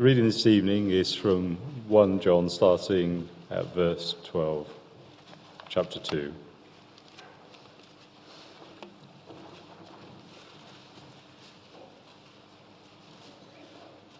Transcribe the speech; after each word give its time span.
Reading 0.00 0.24
this 0.24 0.46
evening 0.46 0.92
is 0.92 1.14
from 1.14 1.58
1 1.86 2.20
John, 2.20 2.48
starting 2.48 3.28
at 3.50 3.66
verse 3.74 4.14
12, 4.24 4.66
chapter 5.68 6.00
2. 6.00 6.32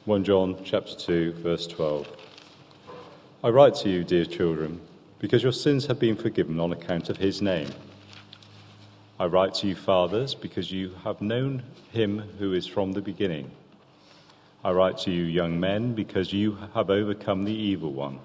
One 0.05 0.23
John 0.23 0.59
chapter 0.63 0.95
two 0.95 1.33
verse 1.33 1.67
twelve. 1.67 2.07
I 3.43 3.49
write 3.49 3.75
to 3.77 3.89
you, 3.89 4.05
dear 4.05 4.27
children, 4.27 4.83
because 5.19 5.43
your 5.43 5.53
sins 5.53 5.87
have 5.87 5.99
been 5.99 6.15
forgiven 6.15 6.61
on 6.61 6.73
account 6.73 7.09
of 7.09 7.17
his 7.17 7.41
name. 7.41 7.71
I 9.19 9.25
write 9.25 9.55
to 9.55 9.67
you, 9.67 9.77
fathers, 9.77 10.35
because 10.35 10.71
you 10.71 10.95
have 11.05 11.23
known 11.23 11.63
him 11.91 12.19
who 12.39 12.53
is 12.53 12.67
from 12.67 12.93
the 12.93 13.01
beginning. 13.01 13.51
I 14.63 14.73
write 14.73 14.99
to 14.99 15.11
you, 15.11 15.23
young 15.23 15.59
men, 15.59 15.95
because 15.95 16.35
you 16.35 16.59
have 16.75 16.91
overcome 16.91 17.45
the 17.45 17.55
evil 17.55 17.95
one. 17.95 18.19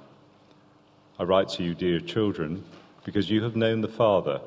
I 1.17 1.23
write 1.23 1.47
to 1.49 1.63
you, 1.63 1.73
dear 1.73 2.01
children, 2.01 2.65
because 3.05 3.29
you 3.29 3.41
have 3.43 3.55
known 3.55 3.79
the 3.79 3.87
Father. 3.87 4.41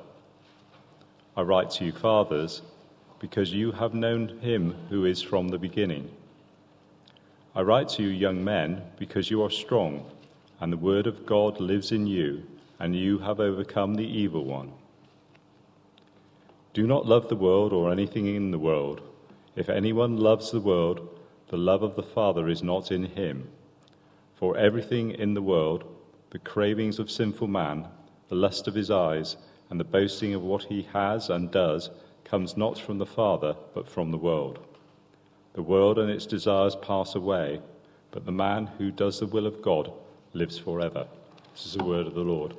I 1.34 1.40
write 1.40 1.70
to 1.72 1.86
you, 1.86 1.92
fathers, 1.92 2.60
because 3.20 3.54
you 3.54 3.72
have 3.72 3.94
known 3.94 4.38
him 4.40 4.74
who 4.90 5.06
is 5.06 5.22
from 5.22 5.48
the 5.48 5.56
beginning. 5.56 6.10
I 7.54 7.62
write 7.62 7.88
to 7.90 8.02
you, 8.02 8.10
young 8.10 8.44
men, 8.44 8.82
because 8.98 9.30
you 9.30 9.42
are 9.42 9.50
strong, 9.50 10.04
and 10.60 10.70
the 10.70 10.76
word 10.76 11.06
of 11.06 11.24
God 11.24 11.58
lives 11.58 11.90
in 11.90 12.06
you, 12.06 12.42
and 12.78 12.94
you 12.94 13.18
have 13.20 13.40
overcome 13.40 13.94
the 13.94 14.06
evil 14.06 14.44
one. 14.44 14.72
Do 16.74 16.86
not 16.86 17.06
love 17.06 17.30
the 17.30 17.34
world 17.34 17.72
or 17.72 17.90
anything 17.90 18.26
in 18.26 18.50
the 18.50 18.58
world. 18.58 19.00
If 19.56 19.70
anyone 19.70 20.18
loves 20.18 20.50
the 20.50 20.60
world, 20.60 21.17
the 21.48 21.56
love 21.56 21.82
of 21.82 21.96
the 21.96 22.02
Father 22.02 22.48
is 22.48 22.62
not 22.62 22.92
in 22.92 23.04
him. 23.04 23.48
For 24.34 24.56
everything 24.56 25.10
in 25.12 25.34
the 25.34 25.42
world, 25.42 25.84
the 26.30 26.38
cravings 26.38 26.98
of 26.98 27.10
sinful 27.10 27.48
man, 27.48 27.88
the 28.28 28.34
lust 28.34 28.68
of 28.68 28.74
his 28.74 28.90
eyes, 28.90 29.36
and 29.70 29.80
the 29.80 29.84
boasting 29.84 30.34
of 30.34 30.42
what 30.42 30.64
he 30.64 30.86
has 30.92 31.30
and 31.30 31.50
does, 31.50 31.90
comes 32.24 32.56
not 32.56 32.78
from 32.78 32.98
the 32.98 33.06
Father, 33.06 33.56
but 33.74 33.88
from 33.88 34.10
the 34.10 34.18
world. 34.18 34.58
The 35.54 35.62
world 35.62 35.98
and 35.98 36.10
its 36.10 36.26
desires 36.26 36.76
pass 36.76 37.14
away, 37.14 37.60
but 38.10 38.26
the 38.26 38.32
man 38.32 38.66
who 38.78 38.90
does 38.90 39.18
the 39.18 39.26
will 39.26 39.46
of 39.46 39.62
God 39.62 39.90
lives 40.34 40.58
forever. 40.58 41.06
This 41.52 41.66
is 41.66 41.72
the 41.72 41.84
word 41.84 42.06
of 42.06 42.14
the 42.14 42.20
Lord. 42.20 42.54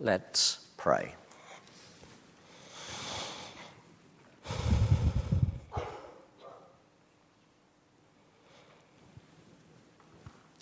Let's 0.00 0.66
pray. 0.76 1.14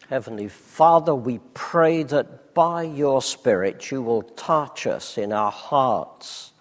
Heavenly 0.08 0.46
Father, 0.46 1.14
we 1.14 1.40
pray 1.52 2.04
that 2.04 2.54
by 2.54 2.84
your 2.84 3.20
Spirit 3.20 3.90
you 3.90 4.02
will 4.02 4.22
touch 4.22 4.86
us 4.86 5.18
in 5.18 5.32
our 5.32 5.50
hearts, 5.50 6.52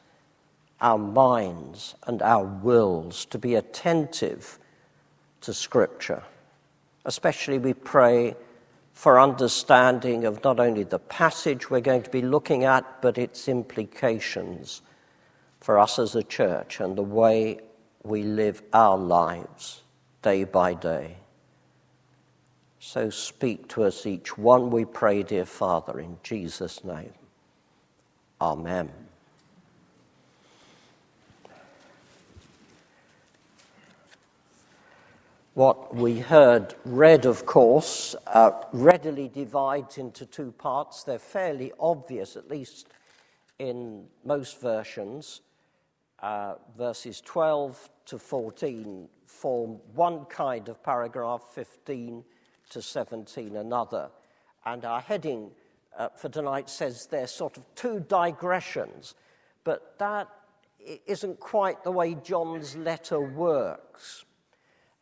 our 0.82 0.98
minds, 0.98 1.94
and 2.08 2.24
our 2.24 2.44
wills 2.44 3.26
to 3.26 3.38
be 3.38 3.54
attentive 3.54 4.58
to 5.42 5.54
Scripture. 5.54 6.24
Especially, 7.06 7.60
we 7.60 7.74
pray 7.74 8.36
for 8.94 9.20
understanding 9.20 10.26
of 10.26 10.44
not 10.44 10.60
only 10.60 10.84
the 10.84 10.98
passage 10.98 11.70
we're 11.70 11.82
going 11.82 12.02
to 12.02 12.10
be 12.10 12.24
looking 12.24 12.64
at, 12.64 13.00
but 13.02 13.20
its 13.20 13.48
implications 13.48 14.82
for 15.60 15.78
us 15.78 16.00
as 16.00 16.16
a 16.16 16.24
church 16.24 16.80
and 16.80 16.98
the 16.98 17.04
way 17.04 17.60
we 18.04 18.24
live 18.24 18.64
our 18.74 18.98
lives 18.98 19.84
day 20.24 20.46
by 20.46 20.74
day. 20.74 21.18
So 22.88 23.10
speak 23.10 23.68
to 23.70 23.84
us 23.84 24.06
each 24.06 24.38
one, 24.38 24.70
we 24.70 24.86
pray, 24.86 25.24
dear 25.24 25.48
Father, 25.48 26.00
in 26.00 26.18
Jesus' 26.22 26.84
name. 26.84 27.14
Amen. 28.40 28.92
What 35.56 35.96
we 35.96 36.20
heard 36.20 36.76
read, 36.86 37.26
of 37.26 37.48
course, 37.48 38.16
uh, 38.28 38.52
readily 38.72 39.30
divides 39.30 39.98
into 39.98 40.28
two 40.28 40.52
parts. 40.52 41.04
They're 41.04 41.18
fairly 41.18 41.74
obvious, 41.80 42.36
at 42.38 42.52
least 42.52 42.90
in 43.58 44.06
most 44.24 44.62
versions. 44.62 45.42
Uh, 46.20 46.54
verses 46.78 47.20
12 47.22 47.90
to 48.06 48.20
14 48.20 49.10
form 49.26 49.80
one 49.96 50.26
kind 50.26 50.70
of 50.70 50.84
paragraph, 50.84 51.46
15 51.52 52.24
to 52.70 52.82
17 52.82 53.56
another. 53.56 54.10
And 54.66 54.86
our 54.86 55.02
heading 55.02 55.52
uh, 55.98 56.10
for 56.10 56.30
tonight 56.30 56.70
says 56.70 57.08
there's 57.08 57.32
sort 57.32 57.58
of 57.58 57.64
two 57.76 58.00
digressions, 58.02 59.16
but 59.64 59.98
that 60.00 60.28
isn't 61.06 61.40
quite 61.40 61.84
the 61.84 61.92
way 61.92 62.16
John's 62.16 62.76
letter 62.76 63.20
works. 63.20 64.26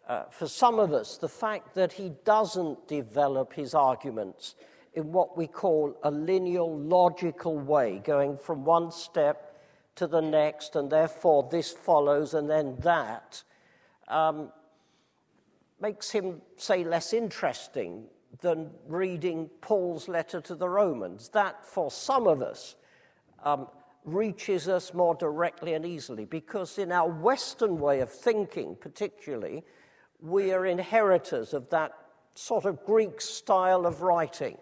Uh, 0.07 0.23
for 0.29 0.47
some 0.47 0.79
of 0.79 0.91
us, 0.91 1.17
the 1.17 1.29
fact 1.29 1.75
that 1.75 1.93
he 1.93 2.11
doesn't 2.25 2.87
develop 2.87 3.53
his 3.53 3.73
arguments 3.73 4.55
in 4.93 5.11
what 5.11 5.37
we 5.37 5.47
call 5.47 5.97
a 6.03 6.11
lineal, 6.11 6.77
logical 6.77 7.57
way, 7.57 8.01
going 8.03 8.37
from 8.37 8.63
one 8.63 8.91
step 8.91 9.55
to 9.95 10.07
the 10.07 10.21
next, 10.21 10.75
and 10.75 10.91
therefore 10.91 11.47
this 11.51 11.71
follows 11.71 12.33
and 12.33 12.49
then 12.49 12.75
that, 12.79 13.43
um, 14.07 14.51
makes 15.83 16.09
him, 16.09 16.41
say, 16.55 16.85
less 16.85 17.11
interesting 17.11 18.05
than 18.39 18.71
reading 18.87 19.49
Paul's 19.59 20.07
letter 20.07 20.39
to 20.39 20.55
the 20.55 20.69
Romans. 20.69 21.27
That, 21.33 21.65
for 21.65 21.91
some 21.91 22.25
of 22.25 22.41
us, 22.41 22.75
um, 23.43 23.67
reaches 24.05 24.69
us 24.69 24.93
more 24.93 25.13
directly 25.13 25.73
and 25.73 25.85
easily 25.85 26.23
because, 26.23 26.77
in 26.77 26.93
our 26.93 27.09
Western 27.09 27.77
way 27.79 27.99
of 27.99 28.09
thinking, 28.09 28.77
particularly, 28.79 29.61
we 30.21 30.53
are 30.53 30.65
inheritors 30.65 31.53
of 31.53 31.69
that 31.71 31.91
sort 32.33 32.63
of 32.63 32.85
Greek 32.85 33.19
style 33.19 33.85
of 33.85 34.01
writing, 34.01 34.57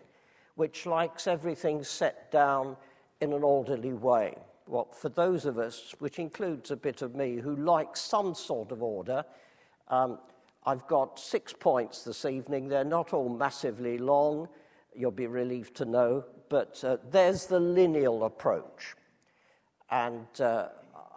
which 0.55 0.87
likes 0.87 1.27
everything 1.27 1.83
set 1.83 2.31
down 2.31 2.75
in 3.21 3.31
an 3.31 3.43
orderly 3.43 3.93
way. 3.93 4.35
Well, 4.65 4.87
for 4.91 5.09
those 5.09 5.45
of 5.45 5.59
us, 5.59 5.93
which 5.99 6.17
includes 6.17 6.71
a 6.71 6.75
bit 6.75 7.03
of 7.03 7.13
me, 7.13 7.35
who 7.35 7.55
like 7.55 7.95
some 7.95 8.33
sort 8.33 8.71
of 8.71 8.81
order, 8.81 9.23
um, 9.87 10.17
I've 10.65 10.85
got 10.87 11.19
six 11.19 11.53
points 11.53 12.03
this 12.03 12.23
evening. 12.25 12.67
They're 12.67 12.83
not 12.83 13.13
all 13.13 13.29
massively 13.29 13.97
long, 13.97 14.47
you'll 14.95 15.09
be 15.11 15.27
relieved 15.27 15.75
to 15.77 15.85
know, 15.85 16.25
but 16.49 16.83
uh, 16.83 16.97
there's 17.09 17.47
the 17.47 17.59
lineal 17.59 18.25
approach. 18.25 18.95
And 19.89 20.27
uh, 20.39 20.67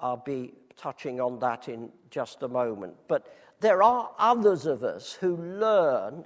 I'll 0.00 0.22
be 0.24 0.54
touching 0.76 1.20
on 1.20 1.38
that 1.40 1.68
in 1.68 1.90
just 2.10 2.42
a 2.42 2.48
moment. 2.48 2.94
But 3.06 3.34
there 3.60 3.82
are 3.82 4.10
others 4.18 4.66
of 4.66 4.82
us 4.82 5.12
who 5.12 5.36
learn 5.36 6.24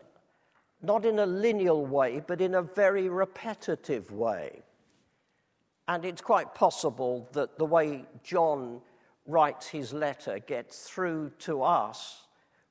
not 0.81 1.05
in 1.05 1.19
a 1.19 1.27
lineal 1.27 1.85
way, 1.85 2.23
but 2.25 2.41
in 2.41 2.55
a 2.55 2.63
very 2.63 3.09
repetitive 3.09 4.13
way. 4.13 4.63
And 5.89 6.05
it's 6.05 6.23
quite 6.23 6.55
possible 6.55 7.29
that 7.33 7.59
the 7.59 7.65
way 7.65 8.05
John 8.23 8.81
writes 9.27 9.67
his 9.67 9.93
letter 9.93 10.39
gets 10.39 10.89
through 10.89 11.33
to 11.41 11.63
us 11.63 12.28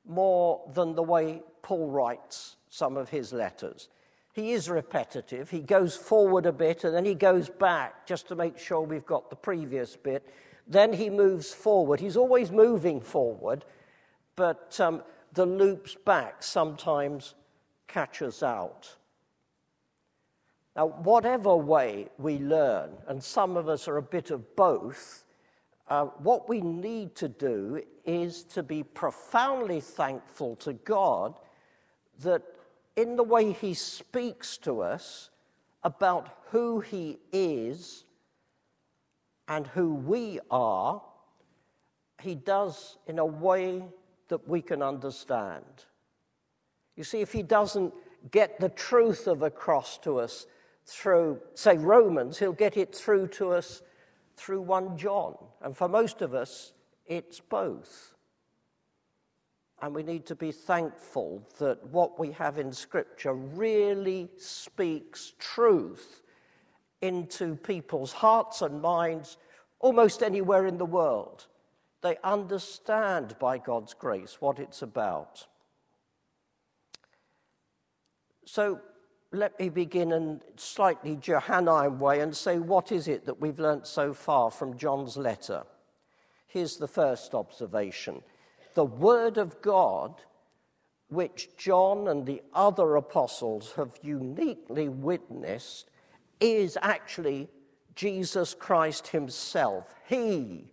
more 0.07 0.62
than 0.73 0.95
the 0.95 1.03
way 1.03 1.44
Paul 1.62 1.90
writes 1.90 2.56
some 2.69 2.97
of 2.97 3.09
his 3.09 3.34
letters. 3.34 3.90
He 4.34 4.51
is 4.51 4.69
repetitive. 4.69 5.50
He 5.50 5.62
goes 5.62 5.95
forward 5.95 6.45
a 6.45 6.51
bit 6.51 6.84
and 6.84 6.94
then 6.94 7.06
he 7.06 7.16
goes 7.16 7.50
back 7.50 8.06
just 8.06 8.28
to 8.28 8.35
make 8.35 8.57
sure 8.57 8.81
we've 8.81 9.06
got 9.06 9.29
the 9.29 9.35
previous 9.35 9.95
bit. 9.95 10.28
Then 10.68 10.94
he 10.94 11.09
moves 11.09 11.53
forward. 11.53 12.00
He's 12.00 12.18
always 12.18 12.51
moving 12.51 13.01
forward, 13.01 13.66
but 14.36 14.80
um, 14.80 15.01
the 15.33 15.45
loops 15.45 15.95
back 15.95 16.44
sometimes 16.44 17.36
catch 17.88 18.21
us 18.21 18.44
out. 18.44 18.95
Now, 20.75 20.88
whatever 20.88 21.56
way 21.56 22.10
we 22.19 22.38
learn, 22.38 22.92
and 23.07 23.24
some 23.24 23.57
of 23.57 23.68
us 23.68 23.88
are 23.88 23.98
a 23.98 24.01
bit 24.03 24.30
of 24.30 24.56
both, 24.56 25.24
uh, 25.89 26.06
what 26.06 26.50
we 26.50 26.62
need 26.62 27.16
to 27.16 27.30
do 27.30 27.81
is 28.06 28.44
to 28.44 28.63
be 28.63 28.84
profoundly 28.84 29.80
thankful 29.80 30.56
to 30.57 30.74
God 30.74 31.39
that 32.19 32.42
in 32.95 33.16
the 33.16 33.24
way 33.24 33.51
He 33.54 33.74
speaks 33.74 34.57
to 34.57 34.81
us 34.81 35.30
about 35.84 36.30
who 36.50 36.80
He 36.81 37.19
is 37.31 38.04
and 39.48 39.68
who 39.68 39.94
we 39.94 40.39
are, 40.51 41.01
He 42.22 42.36
does 42.36 42.98
in 43.07 43.19
a 43.19 43.25
way 43.25 43.84
that 44.28 44.48
we 44.48 44.62
can 44.62 44.81
understand. 44.81 45.63
You 46.98 47.06
see, 47.06 47.22
if 47.22 47.31
He 47.31 47.44
doesn't 47.44 47.94
get 48.31 48.60
the 48.60 48.69
truth 48.69 49.28
of 49.28 49.42
across 49.42 49.98
to 50.00 50.19
us 50.19 50.48
through, 50.86 51.39
say, 51.54 51.78
Romans, 51.78 52.39
He'll 52.39 52.51
get 52.51 52.75
it 52.75 52.94
through 52.94 53.28
to 53.28 53.51
us 53.51 53.81
through 54.38 54.62
1 54.62 54.98
John. 54.98 55.36
And 55.62 55.75
for 55.75 55.89
most 55.89 56.22
of 56.22 56.34
us, 56.34 56.72
it's 57.06 57.39
both. 57.39 58.13
And 59.81 59.94
we 59.94 60.04
need 60.04 60.25
to 60.28 60.36
be 60.36 60.51
thankful 60.51 61.48
that 61.60 61.86
what 61.88 62.19
we 62.19 62.31
have 62.31 62.57
in 62.57 62.72
Scripture 62.72 63.34
really 63.34 64.30
speaks 64.38 65.34
truth 65.38 66.22
into 67.01 67.56
people's 67.56 68.13
hearts 68.13 68.62
and 68.62 68.81
minds 68.81 69.38
almost 69.80 70.24
anywhere 70.24 70.66
in 70.66 70.78
the 70.78 70.86
world. 70.86 71.45
They 72.01 72.18
understand 72.24 73.36
by 73.39 73.57
God's 73.57 73.94
grace 73.94 74.38
what 74.39 74.60
it's 74.60 74.81
about. 74.81 75.45
So 78.45 78.80
let 79.31 79.59
me 79.59 79.69
begin 79.69 80.12
in 80.12 80.41
slightly 80.56 81.15
Johannine 81.18 82.00
way 82.00 82.21
and 82.21 82.35
say, 82.35 82.59
what 82.59 82.91
is 82.91 83.07
it 83.07 83.25
that 83.25 83.41
we've 83.41 83.59
learnt 83.59 83.85
so 83.85 84.13
far 84.13 84.50
from 84.51 84.77
John's 84.77 85.18
letter? 85.18 85.63
Here's 86.47 86.77
the 86.77 86.88
first 86.88 87.33
observation 87.33 88.21
the 88.74 88.85
Word 88.85 89.38
of 89.38 89.62
God, 89.62 90.21
which 91.09 91.50
John 91.57 92.07
and 92.07 92.25
the 92.25 92.41
other 92.53 92.95
apostles 92.95 93.74
have 93.75 93.97
uniquely 94.01 94.88
witnessed, 94.88 95.89
is 96.39 96.77
actually 96.81 97.50
Jesus 97.95 98.53
Christ 98.53 99.07
Himself. 99.07 99.94
He 100.07 100.71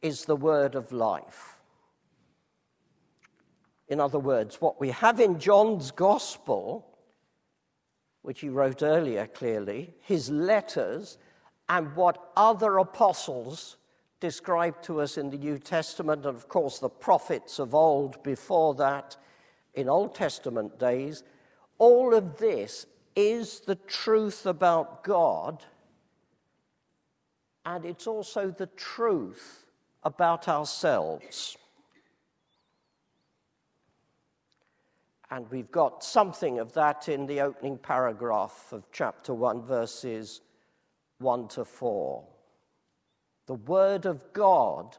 is 0.00 0.24
the 0.24 0.36
Word 0.36 0.74
of 0.74 0.92
life. 0.92 1.56
In 3.88 4.00
other 4.00 4.18
words, 4.18 4.60
what 4.60 4.80
we 4.80 4.90
have 4.90 5.20
in 5.20 5.38
John's 5.38 5.90
Gospel, 5.90 6.91
which 8.22 8.40
he 8.40 8.48
wrote 8.48 8.82
earlier 8.82 9.26
clearly, 9.26 9.94
his 10.00 10.30
letters, 10.30 11.18
and 11.68 11.94
what 11.96 12.30
other 12.36 12.78
apostles 12.78 13.76
described 14.20 14.84
to 14.84 15.00
us 15.00 15.18
in 15.18 15.30
the 15.30 15.38
New 15.38 15.58
Testament, 15.58 16.24
and 16.24 16.36
of 16.36 16.48
course 16.48 16.78
the 16.78 16.88
prophets 16.88 17.58
of 17.58 17.74
old 17.74 18.22
before 18.22 18.74
that 18.74 19.16
in 19.74 19.88
Old 19.88 20.14
Testament 20.14 20.78
days, 20.78 21.24
all 21.78 22.14
of 22.14 22.36
this 22.38 22.86
is 23.16 23.60
the 23.60 23.74
truth 23.74 24.46
about 24.46 25.02
God, 25.02 25.64
and 27.64 27.84
it's 27.84 28.06
also 28.06 28.50
the 28.50 28.66
truth 28.66 29.66
about 30.04 30.48
ourselves. 30.48 31.56
And 35.32 35.50
we've 35.50 35.70
got 35.70 36.04
something 36.04 36.58
of 36.58 36.74
that 36.74 37.08
in 37.08 37.24
the 37.24 37.40
opening 37.40 37.78
paragraph 37.78 38.70
of 38.70 38.84
chapter 38.92 39.32
1, 39.32 39.62
verses 39.62 40.42
1 41.20 41.48
to 41.48 41.64
4. 41.64 42.22
The 43.46 43.54
Word 43.54 44.04
of 44.04 44.30
God 44.34 44.98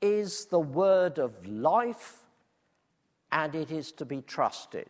is 0.00 0.46
the 0.46 0.60
Word 0.60 1.18
of 1.18 1.44
life, 1.44 2.18
and 3.32 3.56
it 3.56 3.72
is 3.72 3.90
to 3.92 4.04
be 4.04 4.22
trusted. 4.22 4.88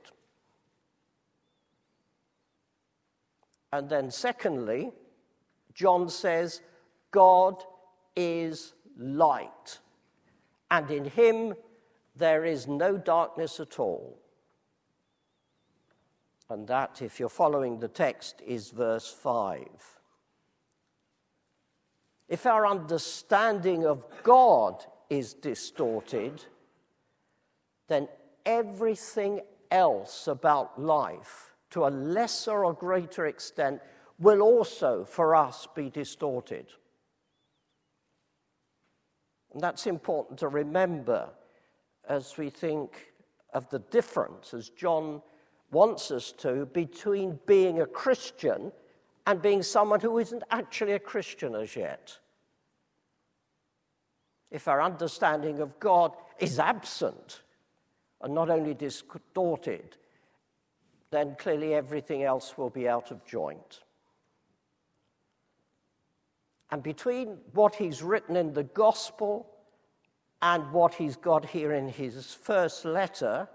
And 3.73 3.89
then, 3.89 4.11
secondly, 4.11 4.91
John 5.73 6.11
says, 6.11 6.61
God 7.11 7.65
is 8.15 8.75
light, 8.99 9.79
and 10.71 10.91
in 10.91 11.07
him 11.07 11.55
there 12.15 12.45
is 12.45 12.69
no 12.69 12.99
darkness 12.99 13.59
at 13.59 13.79
all. 13.79 14.22
And 16.53 16.69
that, 16.69 17.01
if 17.01 17.19
you're 17.19 17.31
following 17.31 17.79
the 17.79 17.89
text, 17.89 18.43
is 18.47 18.71
verse 18.71 19.11
5. 19.11 19.65
If 22.29 22.45
our 22.45 22.67
understanding 22.67 23.87
of 23.87 24.05
God 24.23 24.85
is 25.09 25.33
distorted, 25.33 26.45
then 27.89 28.07
everything 28.45 29.41
else 29.71 30.27
about 30.27 30.79
life, 30.79 31.55
to 31.71 31.87
a 31.87 31.89
lesser 31.89 32.67
or 32.67 32.75
greater 32.75 33.27
extent, 33.27 33.81
will 34.19 34.43
also 34.43 35.05
for 35.05 35.35
us 35.35 35.67
be 35.75 35.89
distorted. 35.89 36.67
And 39.55 39.63
that's 39.63 39.87
important 39.87 40.39
to 40.41 40.49
remember 40.49 41.31
as 42.07 42.37
we 42.37 42.51
think 42.51 43.15
of 43.55 43.71
the 43.71 43.79
difference, 43.79 44.53
as 44.53 44.69
John 44.69 45.23
wants 45.73 46.11
us 46.11 46.33
to, 46.33 46.67
between 46.67 47.41
being 47.47 47.81
a 47.81 47.87
Christian 47.87 48.71
and 49.27 49.43
being 49.43 49.63
someone 49.63 50.01
who 50.01 50.19
isn't 50.19 50.43
actually 50.51 50.93
a 50.93 50.99
Christian 50.99 51.55
as 51.55 51.75
yet 51.75 52.19
if 54.53 54.69
our 54.69 54.83
understanding 54.83 55.61
of 55.61 55.81
God 55.81 56.15
is 56.39 56.59
absent 56.59 57.41
and 58.21 58.35
not 58.35 58.51
only 58.51 58.75
distorted, 58.75 59.97
then 61.11 61.35
clearly 61.39 61.75
everything 61.75 62.23
else 62.23 62.57
will 62.59 62.71
be 62.71 62.87
out 62.87 63.11
of 63.11 63.25
joint. 63.25 63.81
And 66.71 66.83
between 66.83 67.39
what 67.53 67.75
he's 67.75 68.03
written 68.03 68.37
in 68.37 68.53
the 68.53 68.63
gospel 68.63 69.49
and 70.43 70.71
what 70.71 70.95
he's 70.95 71.17
got 71.17 71.47
here 71.47 71.73
in 71.73 71.89
his 71.89 72.35
first 72.35 72.85
letter, 72.85 73.49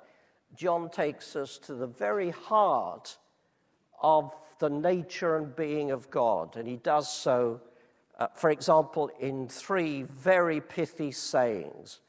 John 0.57 0.89
takes 0.89 1.35
us 1.35 1.57
to 1.59 1.75
the 1.75 1.87
very 1.87 2.31
heart 2.31 3.17
of 4.01 4.35
the 4.59 4.69
nature 4.69 5.37
and 5.37 5.55
being 5.55 5.91
of 5.91 6.09
God. 6.09 6.57
And 6.57 6.67
he 6.67 6.75
does 6.75 7.11
so 7.11 7.61
uh, 8.17 8.27
for 8.33 8.49
example, 8.49 9.11
in 9.19 9.47
three 9.47 10.03
very 10.03 10.59
pithy 10.59 11.11
sayings. 11.11 11.99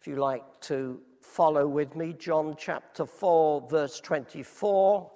If 0.00 0.06
you 0.06 0.16
like 0.16 0.60
to 0.62 1.00
follow 1.20 1.66
with 1.66 1.96
me, 1.96 2.12
John 2.12 2.54
chapter 2.56 3.04
4, 3.04 3.68
verse 3.68 4.00
24. 4.00 5.10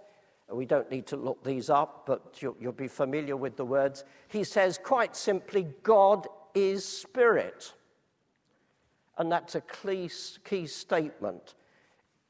We 0.52 0.66
don't 0.66 0.90
need 0.90 1.06
to 1.06 1.16
look 1.16 1.44
these 1.44 1.70
up, 1.70 2.04
but 2.06 2.42
you'll, 2.42 2.56
you'll 2.58 2.72
be 2.72 2.88
familiar 2.88 3.36
with 3.36 3.56
the 3.56 3.64
words. 3.64 4.04
He 4.26 4.42
says 4.42 4.80
quite 4.82 5.14
simply, 5.14 5.68
God 5.84 6.26
is 6.54 6.84
spirit. 6.84 7.72
And 9.16 9.30
that's 9.30 9.54
a 9.54 9.60
key, 9.60 10.10
key 10.44 10.66
statement 10.66 11.54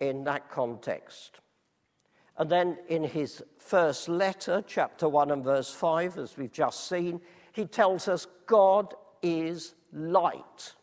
in 0.01 0.25
that 0.25 0.51
context. 0.51 1.41
And 2.37 2.51
then 2.51 2.79
in 2.89 3.05
his 3.05 3.43
first 3.59 4.09
letter, 4.09 4.65
chapter 4.67 5.09
1 5.09 5.31
and 5.31 5.45
verse 5.45 5.71
5, 5.71 6.17
as 6.17 6.37
we've 6.37 6.53
just 6.53 6.89
seen, 6.89 7.21
he 7.53 7.67
tells 7.67 8.09
us 8.09 8.27
God 8.47 8.95
is 9.23 9.75
light. 9.93 10.75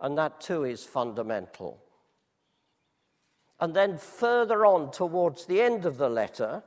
And 0.00 0.16
that 0.16 0.40
too 0.40 0.64
is 0.64 0.84
fundamental. 0.84 1.82
And 3.58 3.74
then 3.74 3.98
further 3.98 4.66
on 4.66 4.90
towards 4.90 5.46
the 5.46 5.60
end 5.60 5.86
of 5.86 5.96
the 5.96 6.10
letter, 6.10 6.62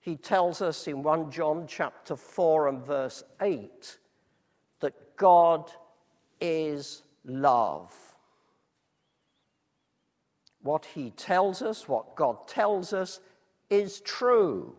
he 0.00 0.16
tells 0.16 0.62
us 0.62 0.86
in 0.86 1.02
1 1.02 1.30
John 1.30 1.66
chapter 1.66 2.16
4 2.16 2.68
and 2.68 2.82
verse 2.82 3.24
8 3.42 3.98
that 4.80 5.16
God 5.16 5.70
is 6.40 7.02
love. 7.24 7.92
What 10.68 10.84
he 10.84 11.12
tells 11.12 11.62
us, 11.62 11.88
what 11.88 12.14
God 12.14 12.46
tells 12.46 12.92
us, 12.92 13.20
is 13.70 14.02
true. 14.02 14.76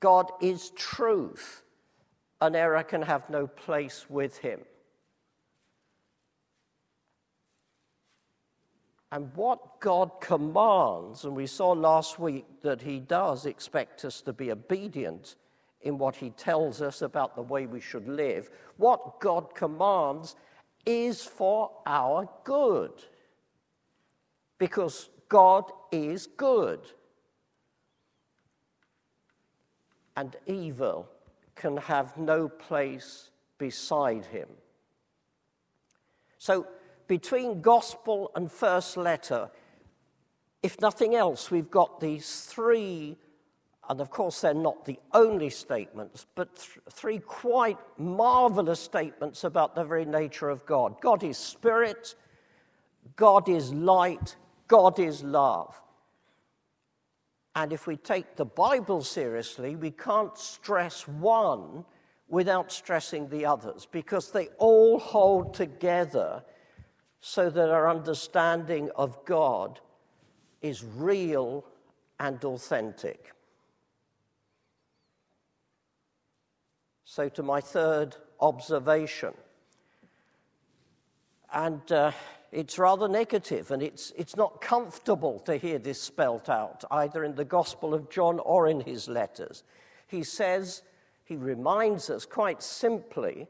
God 0.00 0.32
is 0.42 0.70
truth, 0.70 1.62
and 2.40 2.56
error 2.56 2.82
can 2.82 3.02
have 3.02 3.30
no 3.30 3.46
place 3.46 4.06
with 4.10 4.38
him. 4.38 4.62
And 9.12 9.30
what 9.36 9.78
God 9.78 10.20
commands, 10.20 11.24
and 11.24 11.36
we 11.36 11.46
saw 11.46 11.70
last 11.70 12.18
week 12.18 12.46
that 12.62 12.82
He 12.82 12.98
does 12.98 13.46
expect 13.46 14.04
us 14.04 14.20
to 14.22 14.32
be 14.32 14.50
obedient 14.50 15.36
in 15.82 15.98
what 15.98 16.16
He 16.16 16.30
tells 16.30 16.82
us 16.82 17.00
about 17.00 17.36
the 17.36 17.42
way 17.42 17.66
we 17.66 17.80
should 17.80 18.08
live, 18.08 18.50
what 18.76 19.20
God 19.20 19.54
commands 19.54 20.34
is 20.84 21.22
for 21.22 21.70
our 21.86 22.28
good. 22.42 22.90
Because 24.58 25.10
God 25.28 25.70
is 25.92 26.26
good. 26.26 26.80
and 30.16 30.36
evil 30.46 31.08
can 31.54 31.76
have 31.76 32.16
no 32.16 32.48
place 32.48 33.30
beside 33.58 34.26
him. 34.26 34.48
So, 36.38 36.66
between 37.06 37.60
gospel 37.60 38.30
and 38.34 38.50
first 38.50 38.96
letter, 38.96 39.50
if 40.62 40.80
nothing 40.80 41.14
else, 41.14 41.50
we've 41.50 41.70
got 41.70 42.00
these 42.00 42.40
three, 42.42 43.16
and 43.88 44.00
of 44.00 44.10
course 44.10 44.40
they're 44.40 44.54
not 44.54 44.84
the 44.84 44.98
only 45.12 45.50
statements, 45.50 46.26
but 46.34 46.56
th- 46.56 46.78
three 46.90 47.18
quite 47.18 47.78
marvelous 47.98 48.80
statements 48.80 49.44
about 49.44 49.74
the 49.74 49.84
very 49.84 50.06
nature 50.06 50.48
of 50.48 50.64
God. 50.64 51.00
God 51.00 51.22
is 51.22 51.36
spirit, 51.36 52.14
God 53.16 53.48
is 53.48 53.72
light, 53.72 54.36
God 54.68 54.98
is 54.98 55.22
love. 55.22 55.80
And 57.56 57.72
if 57.72 57.86
we 57.86 57.96
take 57.96 58.36
the 58.36 58.44
Bible 58.44 59.02
seriously, 59.02 59.76
we 59.76 59.90
can't 59.90 60.36
stress 60.36 61.06
one 61.06 61.84
without 62.28 62.72
stressing 62.72 63.28
the 63.28 63.46
others 63.46 63.86
because 63.90 64.30
they 64.32 64.48
all 64.58 64.98
hold 64.98 65.54
together 65.54 66.42
so 67.20 67.48
that 67.48 67.70
our 67.70 67.88
understanding 67.88 68.90
of 68.96 69.24
God 69.24 69.80
is 70.62 70.82
real 70.82 71.64
and 72.18 72.42
authentic. 72.44 73.32
So, 77.04 77.28
to 77.28 77.42
my 77.42 77.60
third 77.60 78.16
observation, 78.40 79.34
and 81.52 81.92
uh, 81.92 82.10
it's 82.54 82.78
rather 82.78 83.08
negative, 83.08 83.72
and 83.72 83.82
it's, 83.82 84.12
it's 84.16 84.36
not 84.36 84.60
comfortable 84.60 85.40
to 85.40 85.56
hear 85.56 85.78
this 85.78 86.00
spelt 86.00 86.48
out, 86.48 86.84
either 86.90 87.24
in 87.24 87.34
the 87.34 87.44
Gospel 87.44 87.92
of 87.92 88.08
John 88.08 88.38
or 88.38 88.68
in 88.68 88.80
his 88.80 89.08
letters. 89.08 89.64
He 90.06 90.22
says, 90.22 90.82
he 91.24 91.34
reminds 91.34 92.10
us 92.10 92.24
quite 92.24 92.62
simply 92.62 93.48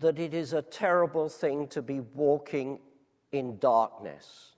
that 0.00 0.18
it 0.18 0.34
is 0.34 0.52
a 0.52 0.62
terrible 0.62 1.28
thing 1.28 1.68
to 1.68 1.82
be 1.82 2.00
walking 2.00 2.80
in 3.30 3.58
darkness. 3.58 4.56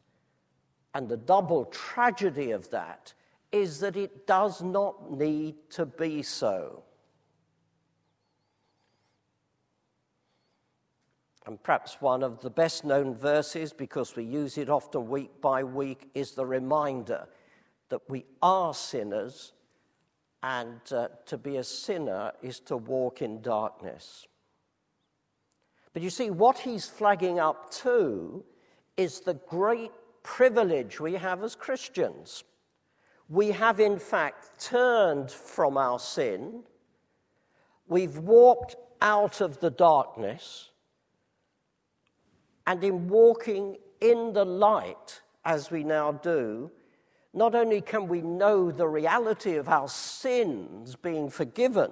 And 0.95 1.09
the 1.09 1.17
double 1.19 1.67
tragedy 1.67 2.53
of 2.53 2.71
that 2.71 3.13
is 3.51 3.81
that 3.81 3.97
it 3.97 4.27
does 4.27 4.63
not 4.63 5.13
need 5.13 5.57
to 5.71 5.85
be 5.85 6.23
so. 6.23 6.85
And 11.47 11.61
perhaps 11.63 12.01
one 12.01 12.23
of 12.23 12.41
the 12.41 12.51
best 12.51 12.85
known 12.85 13.15
verses, 13.15 13.73
because 13.73 14.15
we 14.15 14.25
use 14.25 14.59
it 14.59 14.69
often 14.69 15.09
week 15.09 15.41
by 15.41 15.65
week, 15.65 16.09
is 16.15 16.33
the 16.33 16.47
reminder 16.47 17.27
that 17.89 18.09
we 18.09 18.25
are 18.41 18.73
sinners, 18.73 19.53
and 20.43 20.81
uh, 20.93 21.09
to 21.27 21.37
be 21.37 21.57
a 21.57 21.65
sinner 21.65 22.33
is 22.43 22.61
to 22.61 22.77
walk 22.77 23.23
in 23.23 23.43
darkness. 23.43 24.27
But 25.93 26.03
you 26.03 26.11
see, 26.11 26.31
what 26.31 26.59
he's 26.59 26.87
flagging 26.87 27.39
up 27.39 27.71
to 27.83 28.45
is 28.97 29.21
the 29.21 29.35
great 29.35 29.93
privilege 30.23 31.01
we 31.01 31.15
have 31.15 31.43
as 31.43 31.55
Christians. 31.55 32.45
We 33.29 33.51
have, 33.51 33.81
in 33.81 33.99
fact, 33.99 34.61
turned 34.61 35.31
from 35.31 35.77
our 35.77 35.99
sin, 35.99 36.63
we've 37.87 38.19
walked 38.19 38.77
out 39.01 39.41
of 39.41 39.61
the 39.61 39.71
darkness 39.71 40.72
and 42.67 42.83
in 42.83 43.09
walking 43.09 43.77
in 44.01 44.33
the 44.33 44.45
light, 44.45 45.23
as 45.45 45.71
we 45.71 45.85
now 45.85 46.13
do, 46.13 46.71
not 47.35 47.55
only 47.55 47.81
can 47.81 48.09
we 48.09 48.21
know 48.21 48.71
the 48.71 48.87
reality 48.87 49.57
of 49.57 49.69
our 49.69 49.89
sins 49.89 50.97
being 50.97 51.31
forgiven, 51.31 51.91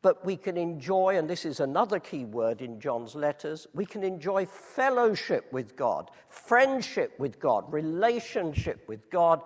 but 0.00 0.24
we 0.24 0.36
can 0.36 0.56
enjoy, 0.56 1.18
and 1.18 1.28
this 1.28 1.44
is 1.44 1.58
another 1.60 1.98
key 1.98 2.24
word 2.24 2.62
in 2.62 2.80
John's 2.80 3.14
letters, 3.14 3.66
we 3.74 3.84
can 3.84 4.04
enjoy 4.04 4.46
fellowship 4.46 5.52
with 5.52 5.76
God, 5.76 6.10
friendship 6.28 7.18
with 7.18 7.40
God, 7.40 7.72
relationship 7.72 8.88
with 8.88 9.10
God, 9.10 9.42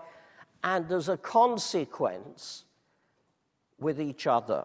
and 0.63 0.91
as 0.93 1.09
a 1.09 1.17
consequence, 1.17 2.65
with 3.79 4.01
each 4.01 4.27
other. 4.27 4.65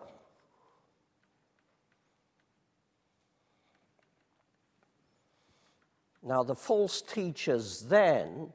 Now, 6.28 6.44
the 6.44 6.56
false 6.56 7.02
teachers 7.02 7.84
then, 7.84 8.52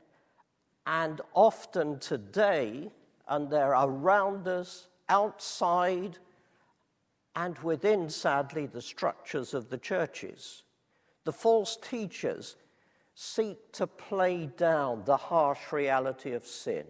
and 0.86 1.22
often 1.32 1.98
today, 2.00 2.90
and 3.26 3.48
they're 3.48 3.70
around 3.70 4.46
us, 4.46 4.88
outside, 5.08 6.18
and 7.34 7.58
within, 7.60 8.10
sadly, 8.10 8.66
the 8.66 8.82
structures 8.82 9.54
of 9.54 9.70
the 9.70 9.78
churches, 9.78 10.64
the 11.24 11.32
false 11.32 11.78
teachers 11.78 12.56
seek 13.14 13.72
to 13.72 13.86
play 13.86 14.50
down 14.58 15.04
the 15.06 15.16
harsh 15.16 15.72
reality 15.72 16.32
of 16.32 16.46
sin. 16.46 16.84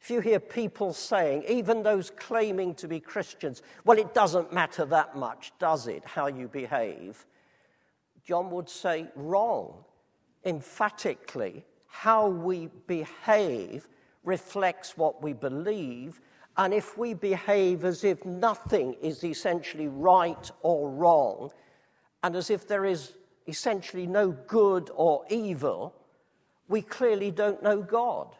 If 0.00 0.10
you 0.10 0.20
hear 0.20 0.40
people 0.40 0.92
saying, 0.94 1.44
even 1.46 1.84
those 1.84 2.10
claiming 2.10 2.74
to 2.76 2.88
be 2.88 2.98
Christians, 2.98 3.62
well, 3.84 3.98
it 3.98 4.14
doesn't 4.14 4.52
matter 4.52 4.84
that 4.86 5.14
much, 5.14 5.52
does 5.60 5.86
it, 5.86 6.04
how 6.04 6.26
you 6.26 6.48
behave? 6.48 7.24
John 8.24 8.50
would 8.50 8.68
say, 8.68 9.08
wrong. 9.14 9.84
Emphatically, 10.44 11.64
how 11.86 12.28
we 12.28 12.68
behave 12.86 13.88
reflects 14.24 14.96
what 14.96 15.22
we 15.22 15.32
believe. 15.32 16.20
And 16.56 16.72
if 16.74 16.96
we 16.98 17.14
behave 17.14 17.84
as 17.84 18.04
if 18.04 18.24
nothing 18.24 18.94
is 19.02 19.24
essentially 19.24 19.88
right 19.88 20.50
or 20.62 20.90
wrong, 20.90 21.50
and 22.22 22.36
as 22.36 22.50
if 22.50 22.66
there 22.66 22.84
is 22.84 23.14
essentially 23.46 24.06
no 24.06 24.30
good 24.30 24.90
or 24.94 25.24
evil, 25.30 25.94
we 26.68 26.82
clearly 26.82 27.30
don't 27.30 27.62
know 27.62 27.82
God. 27.82 28.36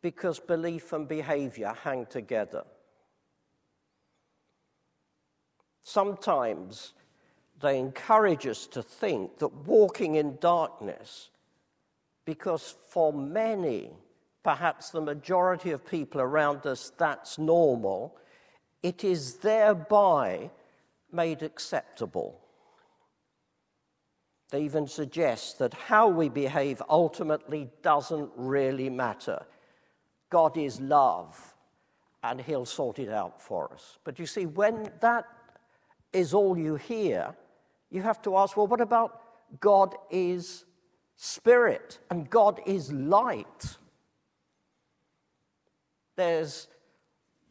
Because 0.00 0.38
belief 0.38 0.92
and 0.92 1.08
behavior 1.08 1.74
hang 1.82 2.06
together. 2.06 2.64
Sometimes 5.82 6.92
they 7.60 7.78
encourage 7.78 8.46
us 8.46 8.66
to 8.68 8.82
think 8.82 9.38
that 9.38 9.48
walking 9.48 10.14
in 10.14 10.38
darkness, 10.40 11.30
because 12.24 12.76
for 12.88 13.12
many, 13.12 13.90
perhaps 14.44 14.90
the 14.90 15.00
majority 15.00 15.70
of 15.70 15.86
people 15.86 16.20
around 16.20 16.66
us, 16.66 16.92
that's 16.98 17.38
normal, 17.38 18.16
it 18.82 19.02
is 19.02 19.36
thereby 19.36 20.50
made 21.10 21.42
acceptable. 21.42 22.40
They 24.50 24.62
even 24.62 24.86
suggest 24.86 25.58
that 25.58 25.74
how 25.74 26.08
we 26.08 26.28
behave 26.28 26.82
ultimately 26.88 27.68
doesn't 27.82 28.30
really 28.36 28.88
matter. 28.88 29.44
God 30.30 30.56
is 30.56 30.80
love, 30.80 31.54
and 32.22 32.40
He'll 32.40 32.64
sort 32.64 32.98
it 32.98 33.10
out 33.10 33.42
for 33.42 33.72
us. 33.72 33.98
But 34.04 34.18
you 34.18 34.26
see, 34.26 34.46
when 34.46 34.90
that 35.00 35.26
is 36.12 36.32
all 36.32 36.56
you 36.56 36.76
hear, 36.76 37.34
you 37.90 38.02
have 38.02 38.22
to 38.22 38.36
ask 38.36 38.56
well, 38.56 38.66
what 38.66 38.80
about 38.80 39.20
God 39.60 39.94
is 40.10 40.64
spirit 41.16 41.98
and 42.10 42.28
God 42.28 42.60
is 42.66 42.92
light? 42.92 43.76
There's 46.16 46.68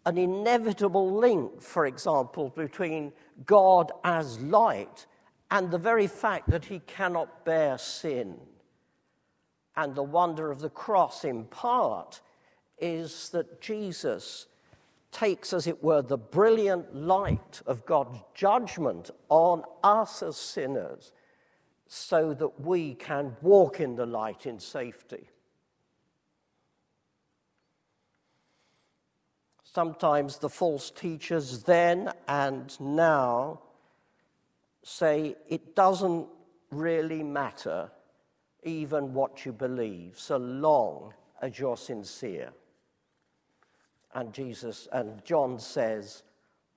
an 0.05 0.17
inevitable 0.17 1.11
link, 1.17 1.61
for 1.61 1.85
example, 1.85 2.49
between 2.55 3.11
God 3.45 3.91
as 4.03 4.39
light 4.39 5.05
and 5.51 5.71
the 5.71 5.77
very 5.77 6.07
fact 6.07 6.49
that 6.49 6.65
he 6.65 6.79
cannot 6.79 7.45
bear 7.45 7.77
sin. 7.77 8.37
And 9.75 9.95
the 9.95 10.03
wonder 10.03 10.51
of 10.51 10.59
the 10.59 10.69
cross, 10.69 11.23
in 11.23 11.45
part, 11.45 12.21
is 12.79 13.29
that 13.29 13.61
Jesus 13.61 14.47
takes, 15.11 15.53
as 15.53 15.67
it 15.67 15.83
were, 15.83 16.01
the 16.01 16.17
brilliant 16.17 16.95
light 16.95 17.61
of 17.65 17.85
God's 17.85 18.19
judgment 18.33 19.09
on 19.29 19.63
us 19.83 20.21
as 20.21 20.37
sinners 20.37 21.11
so 21.87 22.33
that 22.33 22.59
we 22.61 22.93
can 22.95 23.35
walk 23.41 23.79
in 23.79 23.95
the 23.95 24.05
light 24.05 24.45
in 24.45 24.59
safety. 24.59 25.29
Sometimes 29.63 30.37
the 30.37 30.49
false 30.49 30.91
teachers 30.91 31.63
then 31.63 32.11
and 32.27 32.79
now 32.79 33.61
say 34.83 35.35
it 35.47 35.75
doesn't 35.75 36.27
really 36.71 37.23
matter 37.23 37.91
even 38.63 39.13
what 39.13 39.45
you 39.45 39.53
believe, 39.53 40.13
so 40.17 40.37
long 40.37 41.13
as 41.41 41.59
you're 41.59 41.77
sincere. 41.77 42.51
And 44.13 44.33
Jesus 44.33 44.87
and 44.91 45.23
John 45.23 45.59
says, 45.59 46.23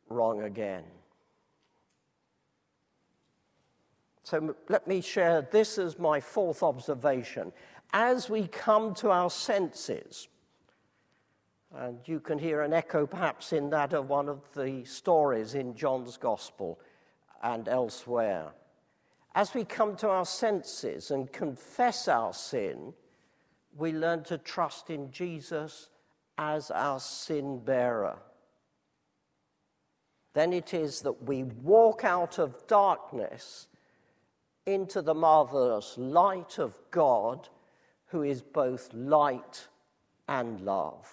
wrong 0.09 0.43
again. 0.43 0.85
So 4.23 4.55
let 4.69 4.87
me 4.87 5.01
share 5.01 5.43
this 5.51 5.79
as 5.79 5.99
my 5.99 6.21
fourth 6.21 6.63
observation. 6.63 7.53
As 7.93 8.31
we 8.31 8.47
come 8.47 8.95
to 8.95 9.11
our 9.11 9.31
senses, 9.31 10.29
and 11.75 11.99
you 12.05 12.21
can 12.21 12.39
hear 12.39 12.63
an 12.63 12.73
echo 12.73 13.07
perhaps 13.07 13.53
in 13.53 13.71
that 13.71 13.93
of 13.93 14.09
one 14.09 14.29
of 14.29 14.41
the 14.55 14.85
stories 14.85 15.55
in 15.55 15.75
John's 15.75 16.17
Gospel 16.17 16.81
and 17.43 17.69
elsewhere. 17.69 18.49
As 19.35 19.55
we 19.55 19.65
come 19.65 19.95
to 19.97 20.09
our 20.09 20.25
senses 20.25 21.13
and 21.13 21.33
confess 21.33 22.09
our 22.09 22.33
sin, 22.33 22.93
we 23.77 23.93
learn 23.93 24.25
to 24.25 24.39
trust 24.39 24.91
in 24.91 25.13
Jesus 25.13 25.90
as 26.41 26.71
our 26.71 26.99
sin 26.99 27.59
bearer. 27.59 28.17
Then 30.33 30.55
it 30.55 30.73
is 30.73 31.03
that 31.03 31.25
we 31.25 31.43
walk 31.43 32.03
out 32.03 32.39
of 32.39 32.67
darkness 32.67 33.69
into 34.65 35.03
the 35.03 35.15
marvelous 35.15 35.99
light 35.99 36.59
of 36.59 36.79
God, 36.91 37.51
who 38.07 38.23
is 38.23 38.41
both 38.41 38.89
light 38.95 39.69
and 40.29 40.63
love. 40.63 41.07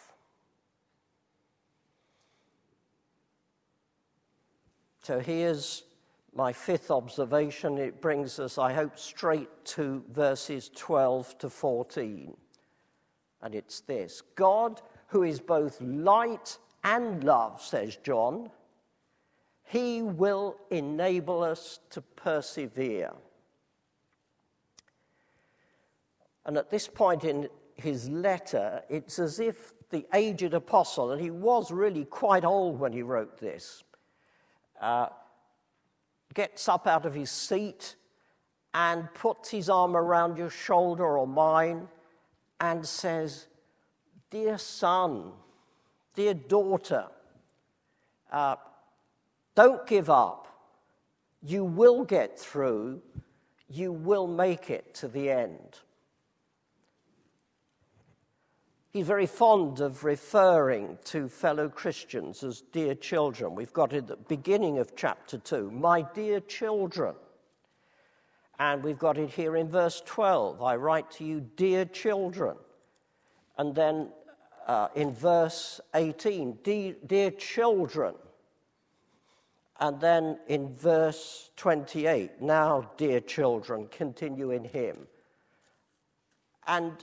So 5.03 5.19
here's 5.19 5.83
my 6.33 6.53
fifth 6.53 6.89
observation, 6.89 7.77
it 7.77 7.99
brings 7.99 8.39
us, 8.39 8.57
I 8.57 8.71
hope, 8.71 8.97
straight 8.97 9.49
to 9.65 10.05
verses 10.09 10.71
12 10.73 11.37
to 11.39 11.49
14. 11.49 12.33
And 13.41 13.55
it's 13.55 13.81
this 13.81 14.21
God, 14.35 14.81
who 15.07 15.23
is 15.23 15.39
both 15.39 15.79
light 15.81 16.57
and 16.83 17.23
love, 17.23 17.61
says 17.61 17.97
John, 18.03 18.49
he 19.63 20.01
will 20.01 20.57
enable 20.69 21.43
us 21.43 21.79
to 21.89 22.01
persevere. 22.01 23.11
And 26.45 26.57
at 26.57 26.69
this 26.69 26.87
point 26.87 27.25
in 27.25 27.49
his 27.75 28.09
letter, 28.09 28.81
it's 28.89 29.19
as 29.19 29.39
if 29.39 29.73
the 29.89 30.05
aged 30.13 30.53
apostle, 30.53 31.11
and 31.11 31.21
he 31.21 31.31
was 31.31 31.71
really 31.71 32.05
quite 32.05 32.45
old 32.45 32.79
when 32.79 32.93
he 32.93 33.01
wrote 33.01 33.37
this, 33.37 33.83
uh, 34.81 35.07
gets 36.33 36.69
up 36.69 36.87
out 36.87 37.05
of 37.05 37.13
his 37.13 37.29
seat 37.29 37.95
and 38.73 39.13
puts 39.13 39.49
his 39.49 39.69
arm 39.69 39.95
around 39.95 40.37
your 40.37 40.49
shoulder 40.49 41.17
or 41.17 41.27
mine 41.27 41.87
and 42.59 42.85
says, 42.85 43.47
Dear 44.29 44.57
son, 44.57 45.31
dear 46.13 46.33
daughter, 46.33 47.07
uh, 48.31 48.55
don't 49.55 49.87
give 49.87 50.09
up. 50.09 50.47
You 51.41 51.63
will 51.63 52.03
get 52.03 52.37
through. 52.37 53.01
You 53.69 53.91
will 53.91 54.27
make 54.27 54.69
it 54.69 54.93
to 54.95 55.07
the 55.07 55.29
end. 55.29 55.79
He's 58.89 59.05
very 59.05 59.27
fond 59.27 59.79
of 59.79 60.03
referring 60.03 60.97
to 61.05 61.29
fellow 61.29 61.69
Christians 61.69 62.43
as 62.43 62.61
dear 62.61 62.95
children. 62.95 63.53
We've 63.53 63.73
got 63.73 63.93
it 63.93 63.97
at 63.97 64.07
the 64.07 64.15
beginning 64.15 64.79
of 64.79 64.95
chapter 64.95 65.37
2, 65.37 65.69
my 65.71 66.01
dear 66.13 66.39
children. 66.39 67.13
And 68.59 68.83
we've 68.83 68.97
got 68.97 69.17
it 69.17 69.29
here 69.29 69.55
in 69.55 69.69
verse 69.69 70.01
12 70.05 70.63
I 70.63 70.75
write 70.77 71.11
to 71.11 71.23
you, 71.23 71.41
dear 71.55 71.85
children. 71.85 72.57
And 73.57 73.75
then 73.75 74.09
uh, 74.67 74.89
in 74.95 75.13
verse 75.13 75.79
18, 75.95 76.59
dear, 76.61 77.31
children. 77.31 78.13
And 79.79 79.99
then 80.01 80.39
in 80.47 80.75
verse 80.75 81.51
28, 81.55 82.41
now, 82.41 82.91
dear 82.97 83.21
children, 83.21 83.87
continue 83.87 84.51
in 84.51 84.65
him. 84.65 85.07
And 86.67 86.93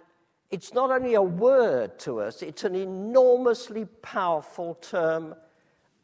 it's 0.51 0.75
not 0.75 0.91
only 0.91 1.15
a 1.15 1.23
word 1.23 1.99
to 2.01 2.21
us, 2.21 2.43
it's 2.43 2.65
an 2.65 2.75
enormously 2.75 3.87
powerful 4.03 4.75
term 4.75 5.35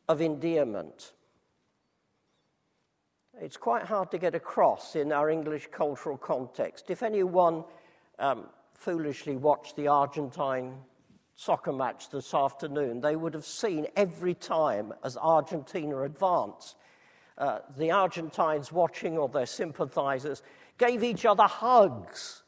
of 0.09 0.23
endearment. 0.23 1.13
It's 3.39 3.59
quite 3.59 3.85
hard 3.85 4.11
to 4.13 4.19
get 4.19 4.35
across 4.35 4.97
in 4.97 5.13
our 5.13 5.29
English 5.29 5.69
cultural 5.71 6.17
context. 6.17 6.91
If 6.91 7.03
anyone 7.03 7.65
um, 8.19 8.47
foolishly 8.75 9.37
watched 9.37 9.77
the 9.77 9.89
Argentine 9.89 10.75
soccer 11.41 11.73
match 11.73 12.11
this 12.11 12.35
afternoon, 12.35 13.01
they 13.01 13.17
would 13.17 13.33
have 13.33 13.47
seen 13.47 13.87
every 13.97 14.35
time 14.35 14.93
as 15.03 15.17
Argentina 15.17 16.03
advanced, 16.03 16.77
uh, 17.39 17.61
the 17.79 17.91
Argentines 17.91 18.71
watching 18.71 19.17
or 19.17 19.27
their 19.27 19.47
sympathizers 19.47 20.43
gave 20.77 21.03
each 21.03 21.25
other 21.25 21.45
hugs 21.45 22.43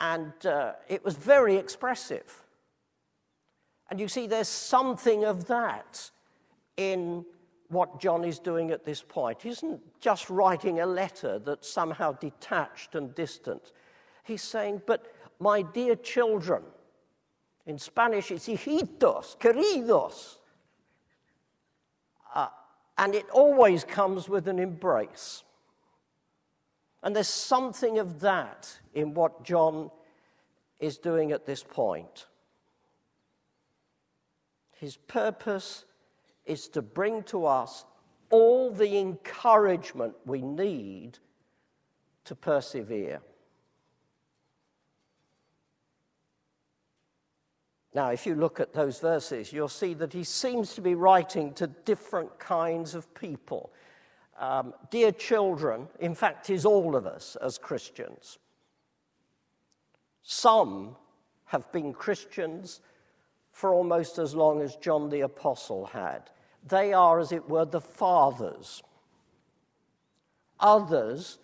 and 0.00 0.32
uh, 0.44 0.72
it 0.88 1.04
was 1.04 1.14
very 1.14 1.54
expressive. 1.54 2.42
And 3.90 4.00
you 4.00 4.08
see, 4.08 4.26
there's 4.26 4.48
something 4.48 5.24
of 5.24 5.46
that 5.46 6.10
in 6.76 7.24
what 7.68 8.00
John 8.00 8.24
is 8.24 8.40
doing 8.40 8.72
at 8.72 8.84
this 8.84 9.02
point. 9.02 9.42
He 9.42 9.50
isn't 9.50 9.80
just 10.00 10.28
writing 10.30 10.80
a 10.80 10.86
letter 10.86 11.38
that's 11.38 11.72
somehow 11.72 12.10
detached 12.12 12.96
and 12.96 13.14
distant. 13.14 13.70
He's 14.24 14.42
saying, 14.42 14.82
But 14.84 15.14
my 15.38 15.62
dear 15.62 15.94
children, 15.94 16.64
in 17.66 17.78
Spanish 17.78 18.30
it's 18.30 18.46
hijitos, 18.46 19.38
queridos. 19.38 20.36
Uh, 22.34 22.48
and 22.98 23.14
it 23.14 23.28
always 23.30 23.84
comes 23.84 24.28
with 24.28 24.48
an 24.48 24.58
embrace. 24.58 25.44
And 27.02 27.14
there's 27.14 27.28
something 27.28 27.98
of 27.98 28.20
that 28.20 28.78
in 28.94 29.14
what 29.14 29.44
John 29.44 29.90
is 30.80 30.98
doing 30.98 31.32
at 31.32 31.46
this 31.46 31.62
point. 31.62 32.26
His 34.72 34.96
purpose 34.96 35.84
is 36.44 36.68
to 36.68 36.82
bring 36.82 37.22
to 37.24 37.46
us 37.46 37.84
all 38.30 38.70
the 38.70 38.98
encouragement 38.98 40.14
we 40.26 40.42
need 40.42 41.18
to 42.24 42.34
persevere. 42.34 43.20
Now, 47.94 48.08
if 48.08 48.26
you 48.26 48.34
look 48.34 48.58
at 48.58 48.72
those 48.72 48.98
verses, 48.98 49.52
you'll 49.52 49.68
see 49.68 49.94
that 49.94 50.12
he 50.12 50.24
seems 50.24 50.74
to 50.74 50.80
be 50.80 50.94
writing 50.94 51.54
to 51.54 51.68
different 51.68 52.38
kinds 52.38 52.94
of 52.94 53.12
people 53.14 53.70
um, 54.38 54.74
dear 54.90 55.12
children, 55.12 55.88
in 56.00 56.14
fact, 56.14 56.50
is 56.50 56.66
all 56.66 56.96
of 56.96 57.06
us 57.06 57.36
as 57.40 57.58
Christians. 57.58 58.38
Some 60.22 60.96
have 61.46 61.70
been 61.72 61.92
Christians 61.92 62.80
for 63.52 63.72
almost 63.72 64.18
as 64.18 64.34
long 64.34 64.60
as 64.60 64.76
John 64.76 65.08
the 65.08 65.20
Apostle 65.20 65.86
had. 65.86 66.30
They 66.66 66.92
are, 66.92 67.20
as 67.20 67.30
it 67.30 67.48
were, 67.48 67.64
the 67.64 67.80
fathers. 67.80 68.82
Others 70.58 71.38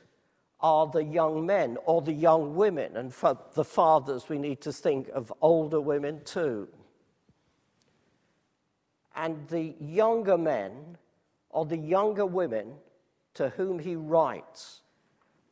are 0.63 0.87
the 0.87 1.05
young 1.05 1.47
men 1.47 1.79
or 1.87 2.03
the 2.03 2.13
young 2.13 2.55
women, 2.55 2.97
and 2.97 3.15
for 3.15 3.39
the 3.55 3.65
fathers, 3.65 4.29
we 4.29 4.39
need 4.39 4.61
to 4.63 4.73
think 4.73 5.09
of 5.09 5.33
older 5.41 5.81
women 5.81 6.21
too. 6.25 6.69
And 9.15 9.49
the 9.49 9.75
younger 9.81 10.39
men 10.39 10.99
or 11.51 11.65
the 11.65 11.77
younger 11.77 12.27
women 12.27 12.75
to 13.35 13.49
whom 13.51 13.79
he 13.79 13.97
writes 13.97 14.83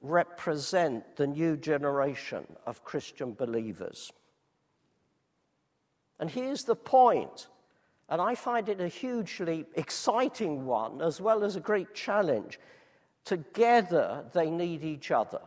represent 0.01 1.17
the 1.17 1.27
new 1.27 1.57
generation 1.57 2.47
of 2.67 2.85
Christian 2.85 3.35
believers. 3.35 4.13
And 6.21 6.31
here's 6.31 6.65
the 6.65 6.77
point, 6.77 7.49
and 8.09 8.21
I 8.21 8.35
find 8.35 8.69
it 8.69 8.81
a 8.81 8.89
hugely 8.89 9.67
exciting 9.75 10.67
one 10.67 11.01
as 11.01 11.21
well 11.21 11.45
as 11.45 11.57
a 11.57 11.61
great 11.61 11.95
challenge. 11.95 12.59
Together, 13.25 14.25
they 14.33 14.51
need 14.51 14.85
each 14.85 15.11
other. 15.11 15.41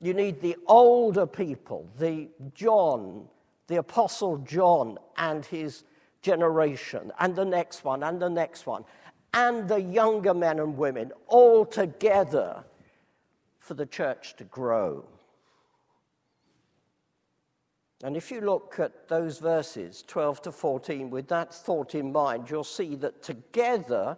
You 0.00 0.14
need 0.14 0.40
the 0.40 0.56
older 0.66 1.26
people, 1.26 1.88
the 1.98 2.28
John, 2.54 3.28
the 3.66 3.76
Apostle 3.76 4.38
John, 4.38 4.98
and 5.16 5.44
his 5.44 5.84
generation, 6.22 7.12
and 7.18 7.36
the 7.36 7.44
next 7.44 7.84
one, 7.84 8.02
and 8.02 8.20
the 8.20 8.30
next 8.30 8.66
one 8.66 8.84
and 9.34 9.68
the 9.68 9.80
younger 9.80 10.34
men 10.34 10.58
and 10.58 10.76
women 10.76 11.12
all 11.28 11.64
together 11.64 12.64
for 13.58 13.74
the 13.74 13.86
church 13.86 14.34
to 14.36 14.44
grow. 14.44 15.04
And 18.02 18.16
if 18.16 18.30
you 18.30 18.40
look 18.40 18.76
at 18.78 19.08
those 19.08 19.38
verses, 19.38 20.02
12 20.06 20.42
to 20.42 20.52
14, 20.52 21.10
with 21.10 21.28
that 21.28 21.54
thought 21.54 21.94
in 21.94 22.12
mind, 22.12 22.48
you'll 22.50 22.64
see 22.64 22.94
that 22.96 23.22
together 23.22 24.16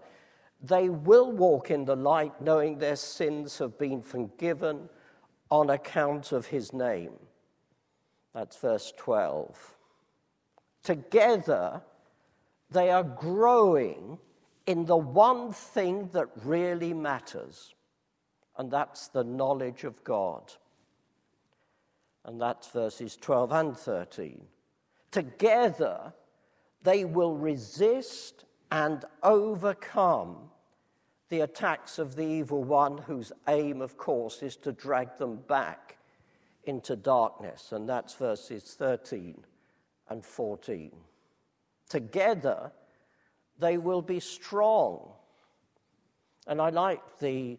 they 0.62 0.88
will 0.88 1.32
walk 1.32 1.70
in 1.70 1.84
the 1.84 1.96
light, 1.96 2.40
knowing 2.40 2.78
their 2.78 2.96
sins 2.96 3.58
have 3.58 3.78
been 3.78 4.00
forgiven 4.00 4.88
on 5.50 5.70
account 5.70 6.32
of 6.32 6.46
his 6.46 6.72
name. 6.72 7.12
That's 8.32 8.56
verse 8.56 8.92
12. 8.96 9.74
Together 10.82 11.82
they 12.70 12.90
are 12.90 13.04
growing 13.04 14.18
in 14.66 14.86
the 14.86 14.96
one 14.96 15.52
thing 15.52 16.08
that 16.12 16.28
really 16.44 16.94
matters, 16.94 17.74
and 18.56 18.70
that's 18.70 19.08
the 19.08 19.24
knowledge 19.24 19.84
of 19.84 20.02
God. 20.04 20.52
And 22.24 22.40
that's 22.40 22.68
verses 22.68 23.16
12 23.16 23.52
and 23.52 23.76
13. 23.76 24.40
Together, 25.10 26.14
they 26.82 27.04
will 27.04 27.36
resist 27.36 28.44
and 28.70 29.04
overcome 29.22 30.36
the 31.32 31.40
attacks 31.40 31.98
of 31.98 32.14
the 32.14 32.26
evil 32.26 32.62
one, 32.62 32.98
whose 32.98 33.32
aim, 33.48 33.80
of 33.80 33.96
course, 33.96 34.42
is 34.42 34.54
to 34.54 34.70
drag 34.70 35.16
them 35.16 35.36
back 35.48 35.96
into 36.64 36.94
darkness. 36.94 37.72
And 37.72 37.88
that's 37.88 38.12
verses 38.12 38.74
13 38.76 39.42
and 40.10 40.22
14. 40.22 40.92
Together, 41.88 42.70
they 43.58 43.78
will 43.78 44.02
be 44.02 44.20
strong. 44.20 45.08
And 46.46 46.60
I 46.60 46.68
like 46.68 47.00
the 47.18 47.58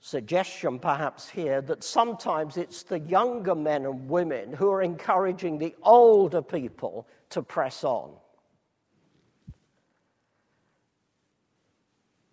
suggestion, 0.00 0.80
perhaps, 0.80 1.28
here 1.28 1.60
that 1.60 1.84
sometimes 1.84 2.56
it's 2.56 2.82
the 2.82 2.98
younger 2.98 3.54
men 3.54 3.86
and 3.86 4.08
women 4.10 4.52
who 4.52 4.68
are 4.68 4.82
encouraging 4.82 5.58
the 5.58 5.76
older 5.84 6.42
people 6.42 7.06
to 7.30 7.40
press 7.40 7.84
on. 7.84 8.10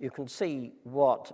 You 0.03 0.11
can 0.11 0.27
see 0.27 0.73
what 0.83 1.31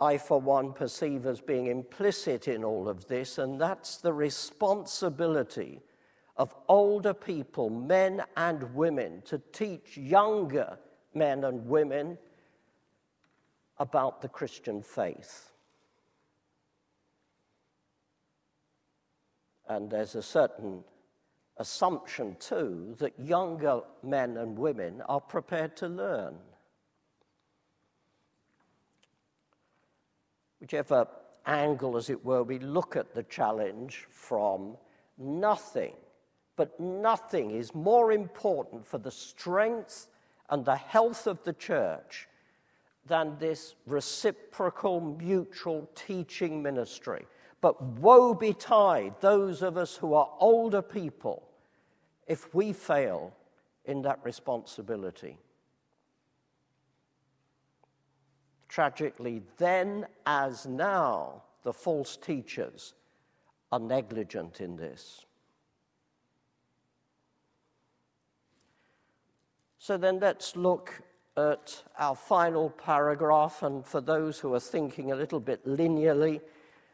I, 0.00 0.18
for 0.18 0.40
one, 0.40 0.72
perceive 0.72 1.24
as 1.24 1.40
being 1.40 1.68
implicit 1.68 2.48
in 2.48 2.64
all 2.64 2.88
of 2.88 3.06
this, 3.06 3.38
and 3.38 3.60
that's 3.60 3.98
the 3.98 4.12
responsibility 4.12 5.80
of 6.36 6.52
older 6.68 7.14
people, 7.14 7.70
men 7.70 8.24
and 8.36 8.74
women, 8.74 9.22
to 9.26 9.40
teach 9.52 9.96
younger 9.96 10.76
men 11.14 11.44
and 11.44 11.64
women 11.68 12.18
about 13.78 14.20
the 14.20 14.28
Christian 14.28 14.82
faith. 14.82 15.52
And 19.68 19.88
there's 19.88 20.16
a 20.16 20.22
certain 20.24 20.82
assumption, 21.58 22.34
too, 22.40 22.96
that 22.98 23.16
younger 23.16 23.82
men 24.02 24.38
and 24.38 24.58
women 24.58 25.02
are 25.02 25.20
prepared 25.20 25.76
to 25.76 25.86
learn. 25.86 26.34
Whichever 30.64 31.06
angle, 31.44 31.94
as 31.94 32.08
it 32.08 32.24
were, 32.24 32.42
we 32.42 32.58
look 32.58 32.96
at 32.96 33.14
the 33.14 33.22
challenge 33.24 34.06
from, 34.08 34.78
nothing, 35.18 35.92
but 36.56 36.80
nothing 36.80 37.50
is 37.50 37.74
more 37.74 38.12
important 38.12 38.86
for 38.86 38.96
the 38.96 39.10
strength 39.10 40.08
and 40.48 40.64
the 40.64 40.74
health 40.74 41.26
of 41.26 41.42
the 41.44 41.52
church 41.52 42.28
than 43.04 43.36
this 43.38 43.74
reciprocal, 43.86 45.02
mutual 45.02 45.86
teaching 45.94 46.62
ministry. 46.62 47.26
But 47.60 47.82
woe 47.82 48.32
betide 48.32 49.20
those 49.20 49.60
of 49.60 49.76
us 49.76 49.94
who 49.94 50.14
are 50.14 50.30
older 50.38 50.80
people 50.80 51.46
if 52.26 52.54
we 52.54 52.72
fail 52.72 53.34
in 53.84 54.00
that 54.00 54.18
responsibility. 54.24 55.36
Tragically, 58.74 59.40
then 59.58 60.04
as 60.26 60.66
now, 60.66 61.44
the 61.62 61.72
false 61.72 62.16
teachers 62.16 62.94
are 63.70 63.78
negligent 63.78 64.60
in 64.60 64.74
this. 64.74 65.26
So 69.78 69.96
then 69.96 70.18
let's 70.18 70.56
look 70.56 71.02
at 71.36 71.84
our 72.00 72.16
final 72.16 72.70
paragraph, 72.70 73.62
and 73.62 73.86
for 73.86 74.00
those 74.00 74.40
who 74.40 74.52
are 74.54 74.58
thinking 74.58 75.12
a 75.12 75.14
little 75.14 75.38
bit 75.38 75.64
linearly, 75.64 76.40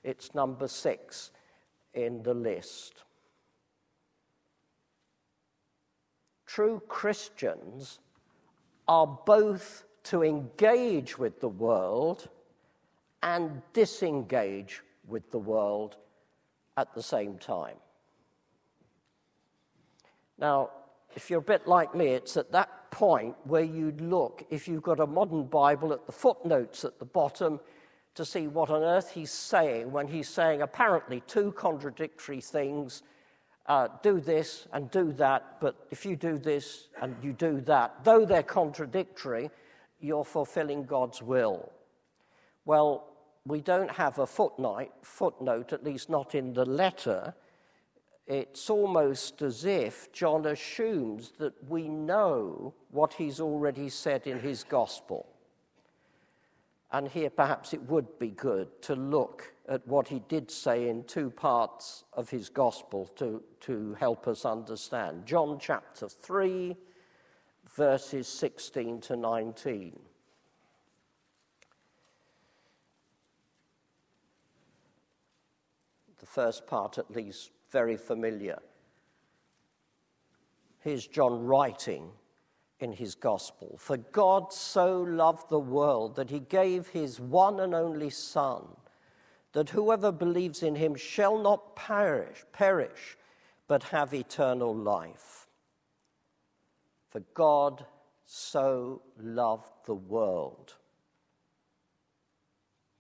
it's 0.05 0.35
number 0.35 0.69
six 0.69 1.31
in 1.95 2.23
the 2.23 2.35
list. 2.35 3.05
True 6.45 6.83
Christians 6.89 8.01
are 8.87 9.07
both 9.25 9.85
to 10.05 10.23
engage 10.23 11.19
with 11.19 11.41
the 11.41 11.49
world 11.49 12.29
and 13.23 13.63
disengage 13.73 14.83
with 15.07 15.31
the 15.31 15.39
world 15.39 15.97
at 16.77 16.95
the 16.95 17.03
same 17.03 17.39
time. 17.39 17.77
Now, 20.39 20.71
if 21.15 21.29
you're 21.29 21.41
a 21.41 21.43
bit 21.43 21.67
like 21.67 21.95
me, 21.95 22.09
it's 22.09 22.37
at 22.37 22.53
that 22.53 22.91
point 22.91 23.37
where 23.45 23.63
you'd 23.63 24.01
look, 24.01 24.45
if 24.51 24.67
you've 24.67 24.83
got 24.83 25.01
a 25.01 25.07
modern 25.07 25.45
Bible, 25.45 25.93
at 25.93 26.07
the 26.07 26.13
footnotes 26.13 26.85
at 26.85 26.99
the 26.99 27.05
bottom 27.05 27.61
to 28.15 28.25
see 28.25 28.47
what 28.47 28.71
on 28.71 28.83
earth 28.83 29.11
he's 29.13 29.31
saying 29.31 29.93
when 29.93 30.09
he's 30.09 30.29
saying 30.29 30.63
apparently 30.63 31.23
two 31.27 31.53
contradictory 31.53 32.41
things 32.41 33.03
uh, 33.67 33.89
do 34.03 34.19
this 34.19 34.67
and 34.73 34.91
do 34.91 35.13
that, 35.13 35.61
but 35.61 35.87
if 35.91 36.05
you 36.05 36.17
do 36.17 36.39
this 36.39 36.89
and 37.01 37.15
you 37.23 37.33
do 37.33 37.61
that, 37.61 38.03
though 38.03 38.25
they're 38.25 38.43
contradictory, 38.43 39.51
you're 40.01 40.25
fulfilling 40.25 40.85
God's 40.85 41.23
will. 41.23 41.73
Well, 42.65 43.07
we 43.47 43.61
don't 43.61 43.91
have 43.91 44.19
a 44.19 44.27
footnote, 44.27 44.91
footnote, 45.03 45.73
at 45.73 45.85
least 45.85 46.11
not 46.11 46.35
in 46.35 46.53
the 46.53 46.65
letter. 46.65 47.35
It's 48.27 48.71
almost 48.71 49.43
as 49.43 49.65
if 49.65 50.13
John 50.13 50.47
assumes 50.47 51.33
that 51.39 51.55
we 51.69 51.89
know 51.89 52.75
what 52.91 53.15
he's 53.15 53.41
already 53.41 53.89
said 53.89 54.27
in 54.27 54.41
his 54.41 54.63
gospel. 54.63 55.27
And 56.93 57.09
here, 57.09 57.31
perhaps 57.31 57.73
it 57.73 57.83
would 57.89 58.19
be 58.19 58.31
good 58.31 58.83
to 58.83 58.95
look 58.95 59.53
at 59.69 59.87
what 59.87 60.09
he 60.09 60.21
did 60.29 60.51
say 60.51 60.89
in 60.89 61.05
two 61.05 61.31
parts 61.31 62.05
of 62.13 62.29
his 62.29 62.49
gospel 62.49 63.07
to, 63.17 63.43
to 63.61 63.95
help 63.99 64.27
us 64.27 64.45
understand. 64.45 65.25
John 65.25 65.59
chapter 65.61 66.09
3 66.09 66.77
verses 67.75 68.27
16 68.29 69.01
to 69.03 69.17
19. 69.17 69.99
The 76.19 76.27
first 76.27 76.67
part, 76.67 76.99
at 76.99 77.11
least, 77.11 77.51
very 77.71 77.97
familiar. 77.97 78.59
Here's 80.81 81.07
John 81.07 81.45
writing 81.45 82.11
in 82.81 82.93
his 82.93 83.15
gospel 83.15 83.77
For 83.79 83.97
God 83.99 84.53
so 84.53 85.03
loved 85.03 85.49
the 85.49 85.59
world 85.59 86.17
that 86.17 86.31
he 86.31 86.41
gave 86.41 86.89
his 86.89 87.21
one 87.21 87.61
and 87.61 87.75
only 87.75 88.11
Son, 88.11 88.65
that 89.53 89.71
whoever 89.71 90.11
believes 90.11 90.63
in 90.63 90.75
him 90.75 90.95
shall 90.95 91.39
not 91.39 91.77
perish, 91.77 92.45
perish 92.53 93.17
but 93.69 93.85
have 93.85 94.13
eternal 94.13 94.75
life. 94.75 95.40
For 97.11 97.21
God 97.35 97.85
so 98.25 99.03
loved 99.19 99.73
the 99.87 99.95
world. 99.95 100.77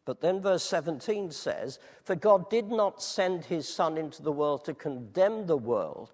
But 0.04 0.20
then 0.20 0.40
verse 0.40 0.64
17 0.64 1.30
says, 1.30 1.78
For 2.02 2.16
God 2.16 2.50
did 2.50 2.68
not 2.68 3.02
send 3.02 3.44
his 3.44 3.68
Son 3.68 3.96
into 3.96 4.22
the 4.22 4.32
world 4.32 4.64
to 4.64 4.74
condemn 4.74 5.46
the 5.46 5.56
world, 5.56 6.10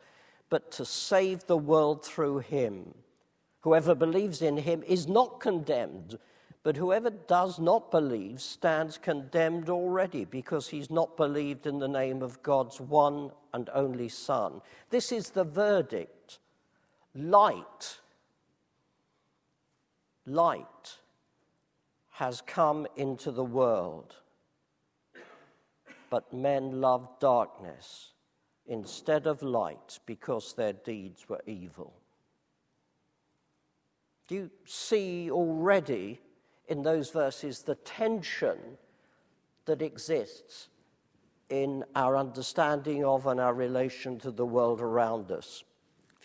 but 0.51 0.71
to 0.73 0.85
save 0.85 1.47
the 1.47 1.57
world 1.57 2.05
through 2.05 2.41
him. 2.41 2.95
Whoever 3.61 3.95
believes 3.95 4.43
in 4.43 4.59
him 4.59 4.83
is 4.87 5.09
not 5.09 5.41
condemned, 5.41 6.19
but 6.63 6.77
whoever 6.77 7.11
does 7.11 7.59
not 7.59 7.91
believe 7.91 8.41
stands 8.43 8.99
condemned 8.99 9.71
already 9.71 10.25
because 10.25 10.69
he's 10.69 10.91
not 10.91 11.17
believed 11.17 11.67
in 11.67 11.79
the 11.79 11.89
name 11.89 12.23
of 12.23 12.43
God's 12.43 12.81
one 12.81 13.31
and 13.55 13.71
only 13.73 14.09
Son. 14.09 14.61
This 14.91 15.11
is 15.11 15.31
the 15.31 15.45
verdict 15.45 16.16
light, 17.17 17.99
light 20.27 20.99
has 22.11 22.41
come 22.41 22.87
into 22.97 23.31
the 23.31 23.45
world, 23.45 24.17
but 26.11 26.33
men 26.33 26.81
loved 26.81 27.21
darkness 27.21 28.13
instead 28.67 29.27
of 29.27 29.43
light 29.43 29.99
because 30.07 30.55
their 30.55 30.73
deeds 30.73 31.29
were 31.29 31.43
evil. 31.47 31.95
Do 34.29 34.35
you 34.35 34.51
see 34.65 35.31
already 35.31 36.21
in 36.69 36.83
those 36.83 37.11
verses 37.11 37.63
the 37.63 37.77
tension 37.77 38.59
that 39.67 39.83
exists 39.83 40.69
in 41.49 41.85
our 41.95 42.17
understanding 42.17 43.05
of 43.05 43.27
and 43.27 43.39
our 43.39 43.55
relation 43.55 44.19
to 44.21 44.31
the 44.33 44.47
world 44.47 44.81
around 44.81 45.31
us? 45.31 45.63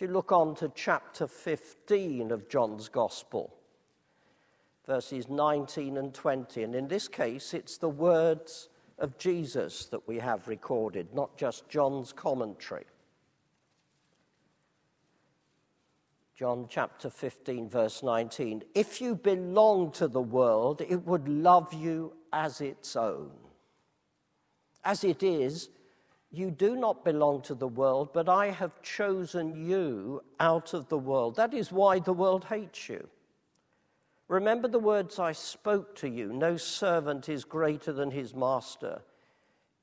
You 0.00 0.08
look 0.08 0.32
on 0.32 0.54
to 0.56 0.72
chapter 0.74 1.26
15 1.26 2.30
of 2.30 2.48
John's 2.48 2.88
Gospel, 2.88 3.54
verses 4.86 5.28
19 5.28 5.96
and 5.96 6.14
20, 6.14 6.62
and 6.62 6.74
in 6.74 6.88
this 6.88 7.08
case, 7.08 7.54
it's 7.54 7.78
the 7.78 7.88
words 7.88 8.68
of 8.98 9.18
Jesus 9.18 9.86
that 9.86 10.06
we 10.06 10.18
have 10.18 10.48
recorded, 10.48 11.14
not 11.14 11.36
just 11.36 11.68
John's 11.68 12.12
commentary. 12.12 12.84
John 16.34 16.66
chapter 16.68 17.10
15, 17.10 17.68
verse 17.68 18.02
19. 18.02 18.64
If 18.74 19.00
you 19.00 19.14
belong 19.14 19.92
to 19.92 20.08
the 20.08 20.22
world, 20.22 20.80
it 20.80 21.06
would 21.06 21.28
love 21.28 21.72
you 21.72 22.14
as 22.32 22.60
its 22.60 22.96
own. 22.96 23.30
As 24.84 25.04
it 25.04 25.22
is, 25.22 25.68
you 26.32 26.50
do 26.50 26.74
not 26.76 27.04
belong 27.04 27.42
to 27.42 27.54
the 27.54 27.68
world, 27.68 28.08
but 28.14 28.28
I 28.28 28.50
have 28.50 28.80
chosen 28.80 29.54
you 29.54 30.24
out 30.40 30.72
of 30.72 30.88
the 30.88 30.98
world. 30.98 31.36
That 31.36 31.52
is 31.52 31.70
why 31.70 31.98
the 31.98 32.14
world 32.14 32.46
hates 32.46 32.88
you. 32.88 33.06
Remember 34.28 34.66
the 34.66 34.78
words 34.78 35.18
I 35.18 35.32
spoke 35.32 35.94
to 35.96 36.08
you 36.08 36.32
no 36.32 36.56
servant 36.56 37.28
is 37.28 37.44
greater 37.44 37.92
than 37.92 38.10
his 38.10 38.34
master. 38.34 39.02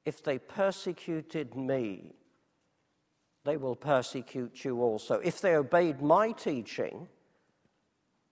If 0.05 0.23
they 0.23 0.39
persecuted 0.39 1.55
me, 1.55 2.15
they 3.45 3.57
will 3.57 3.75
persecute 3.75 4.65
you 4.65 4.81
also. 4.81 5.19
If 5.19 5.39
they 5.41 5.55
obeyed 5.55 6.01
my 6.01 6.31
teaching, 6.31 7.07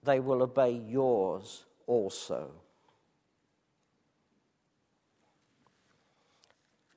they 0.02 0.18
will 0.18 0.42
obey 0.42 0.72
yours 0.72 1.66
also. 1.86 2.50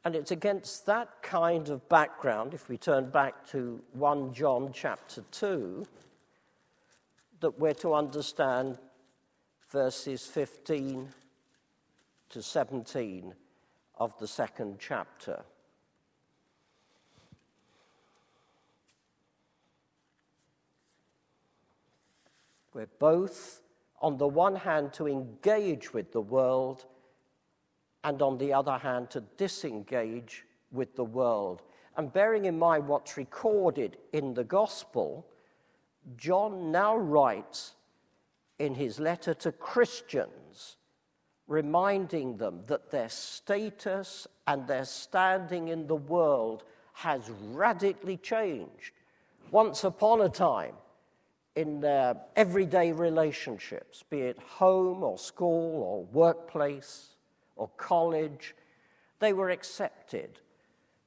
And 0.03 0.15
it's 0.15 0.31
against 0.31 0.87
that 0.87 1.21
kind 1.21 1.69
of 1.69 1.87
background, 1.87 2.53
if 2.53 2.69
we 2.69 2.77
turn 2.77 3.09
back 3.11 3.47
to 3.49 3.81
1 3.93 4.33
John 4.33 4.71
chapter 4.73 5.23
2, 5.31 5.85
that 7.41 7.59
we're 7.59 7.73
to 7.75 7.93
understand 7.93 8.79
verses 9.69 10.25
15 10.25 11.09
to 12.29 12.41
17 12.41 13.33
of 13.97 14.17
the 14.19 14.27
second 14.27 14.77
chapter. 14.79 15.43
We're 22.73 22.87
both, 22.99 23.61
on 24.01 24.17
the 24.17 24.27
one 24.27 24.55
hand, 24.55 24.93
to 24.93 25.07
engage 25.07 25.93
with 25.93 26.11
the 26.11 26.21
world, 26.21 26.85
and 28.03 28.21
on 28.21 28.37
the 28.37 28.53
other 28.53 28.77
hand, 28.77 29.09
to 29.11 29.21
disengage 29.37 30.45
with 30.71 30.95
the 30.95 31.03
world. 31.03 31.61
And 31.97 32.11
bearing 32.11 32.45
in 32.45 32.57
mind 32.57 32.87
what's 32.87 33.17
recorded 33.17 33.97
in 34.13 34.33
the 34.33 34.43
Gospel, 34.43 35.25
John 36.17 36.71
now 36.71 36.97
writes 36.97 37.75
in 38.59 38.75
his 38.75 38.99
letter 38.99 39.33
to 39.35 39.51
Christians, 39.51 40.77
reminding 41.47 42.37
them 42.37 42.61
that 42.67 42.91
their 42.91 43.09
status 43.09 44.27
and 44.47 44.67
their 44.67 44.85
standing 44.85 45.67
in 45.67 45.87
the 45.87 45.95
world 45.95 46.63
has 46.93 47.29
radically 47.51 48.17
changed. 48.17 48.93
Once 49.51 49.83
upon 49.83 50.21
a 50.21 50.29
time, 50.29 50.73
in 51.55 51.81
their 51.81 52.15
everyday 52.35 52.91
relationships, 52.91 54.03
be 54.09 54.21
it 54.21 54.39
home 54.39 55.03
or 55.03 55.17
school 55.17 55.83
or 55.83 56.03
workplace 56.13 57.15
or 57.61 57.69
college, 57.77 58.55
they 59.19 59.33
were 59.33 59.51
accepted 59.51 60.39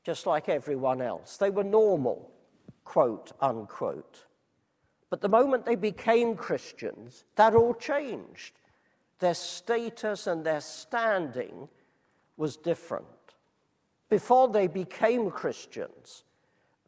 just 0.04 0.24
like 0.26 0.48
everyone 0.48 1.00
else. 1.02 1.36
They 1.36 1.50
were 1.50 1.64
normal, 1.64 2.30
quote 2.84 3.32
unquote. 3.40 4.26
But 5.10 5.20
the 5.20 5.28
moment 5.28 5.66
they 5.66 5.74
became 5.74 6.36
Christians, 6.36 7.24
that 7.34 7.54
all 7.54 7.74
changed. 7.74 8.52
Their 9.18 9.34
status 9.34 10.26
and 10.26 10.44
their 10.44 10.60
standing 10.60 11.68
was 12.36 12.56
different. 12.56 13.06
Before 14.08 14.48
they 14.48 14.66
became 14.66 15.30
Christians, 15.30 16.24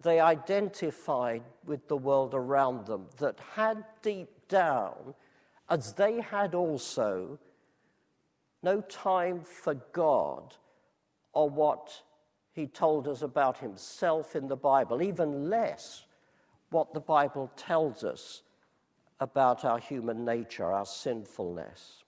they 0.03 0.21
identified 0.21 1.43
with 1.65 1.89
the 1.89 1.97
world 1.97 2.35
around 2.35 2.87
them 2.87 3.07
that 3.19 3.41
had 3.55 3.85
deep 4.03 4.49
down, 4.49 5.15
as 5.69 5.95
they 5.95 6.21
had 6.21 6.55
also, 6.55 7.39
no 8.63 8.81
time 8.83 9.43
for 9.43 9.75
God 9.93 10.55
or 11.33 11.49
what 11.49 12.03
he 12.53 12.67
told 12.67 13.07
us 13.07 13.23
about 13.23 13.59
himself 13.59 14.35
in 14.35 14.49
the 14.49 14.57
Bible, 14.57 15.03
even 15.03 15.51
less 15.51 16.07
what 16.71 16.95
the 16.95 17.01
Bible 17.01 17.51
tells 17.57 18.03
us 18.03 18.43
about 19.21 19.65
our 19.65 19.79
human 19.79 20.25
nature, 20.25 20.65
our 20.65 20.87
sinfulness. 20.87 22.05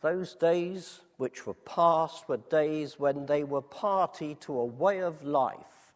Those 0.00 0.34
days 0.34 1.00
which 1.16 1.46
were 1.46 1.54
past 1.54 2.28
were 2.28 2.36
days 2.36 2.98
when 2.98 3.26
they 3.26 3.42
were 3.42 3.62
party 3.62 4.34
to 4.42 4.58
a 4.58 4.64
way 4.64 4.98
of 4.98 5.24
life 5.24 5.92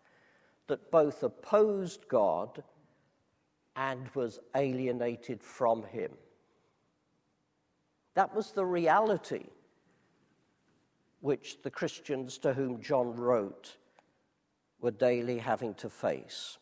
that 0.67 0.91
both 0.91 1.23
opposed 1.23 2.09
God 2.09 2.63
and 3.79 4.11
was 4.15 4.41
alienated 4.57 5.41
from 5.41 5.85
Him. 5.85 6.11
That 8.15 8.35
was 8.35 8.51
the 8.51 8.67
reality 8.67 9.47
which 11.21 11.63
the 11.63 11.71
Christians 11.71 12.39
to 12.39 12.55
whom 12.55 12.83
John 12.83 13.15
wrote 13.15 13.77
were 14.81 14.91
daily 14.91 15.39
having 15.39 15.75
to 15.75 15.89
face. 15.89 16.59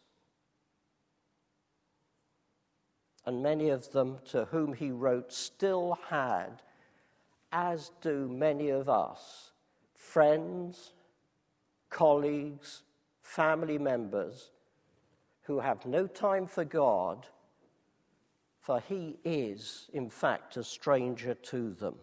And 3.24 3.42
many 3.42 3.70
of 3.70 3.90
them 3.92 4.18
to 4.26 4.44
whom 4.44 4.74
he 4.74 4.90
wrote 4.90 5.32
still 5.32 5.98
had 6.08 6.62
as 7.50 7.92
do 8.02 8.28
many 8.28 8.68
of 8.68 8.90
us, 8.90 9.52
friends, 9.94 10.92
colleagues, 11.88 12.82
family 13.22 13.78
members 13.78 14.50
who 15.46 15.60
have 15.60 15.86
no 15.86 16.08
time 16.08 16.46
for 16.46 16.64
God, 16.64 17.26
for 18.60 18.80
He 18.80 19.16
is, 19.24 19.88
in 19.92 20.10
fact, 20.10 20.56
a 20.56 20.64
stranger 20.64 21.34
to 21.34 21.72
them. 21.74 21.94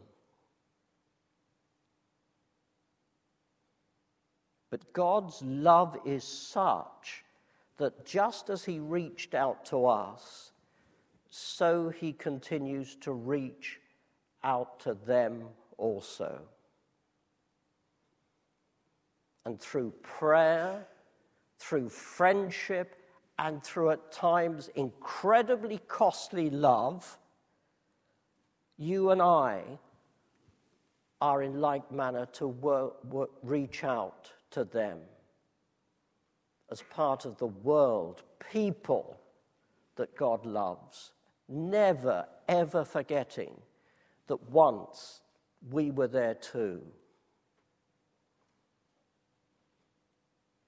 But 4.69 4.93
God's 4.93 5.41
love 5.41 5.97
is 6.05 6.23
such 6.23 7.25
that 7.77 8.05
just 8.05 8.49
as 8.49 8.63
He 8.63 8.79
reached 8.79 9.35
out 9.35 9.65
to 9.65 9.87
us, 9.87 10.53
so 11.29 11.89
He 11.89 12.13
continues 12.13 12.95
to 13.01 13.11
reach 13.11 13.81
out 14.41 14.79
to 14.81 14.93
them 14.93 15.43
also. 15.77 16.39
And 19.45 19.59
through 19.59 19.93
prayer, 20.01 20.87
through 21.59 21.89
friendship, 21.89 22.95
and 23.39 23.63
through 23.63 23.91
at 23.91 24.11
times 24.11 24.69
incredibly 24.75 25.79
costly 25.87 26.49
love, 26.49 27.17
you 28.77 29.11
and 29.11 29.21
I 29.21 29.63
are 31.21 31.41
in 31.41 31.59
like 31.59 31.91
manner 31.91 32.25
to 32.33 32.47
work, 32.47 33.03
work, 33.05 33.29
reach 33.41 33.83
out 33.83 34.31
to 34.51 34.63
them 34.63 34.99
as 36.71 36.81
part 36.81 37.25
of 37.25 37.37
the 37.37 37.47
world, 37.47 38.23
people 38.51 39.19
that 39.95 40.15
God 40.15 40.45
loves, 40.45 41.11
never 41.47 42.25
ever 42.47 42.83
forgetting 42.83 43.53
that 44.27 44.49
once 44.49 45.21
we 45.69 45.91
were 45.91 46.07
there 46.07 46.33
too. 46.33 46.81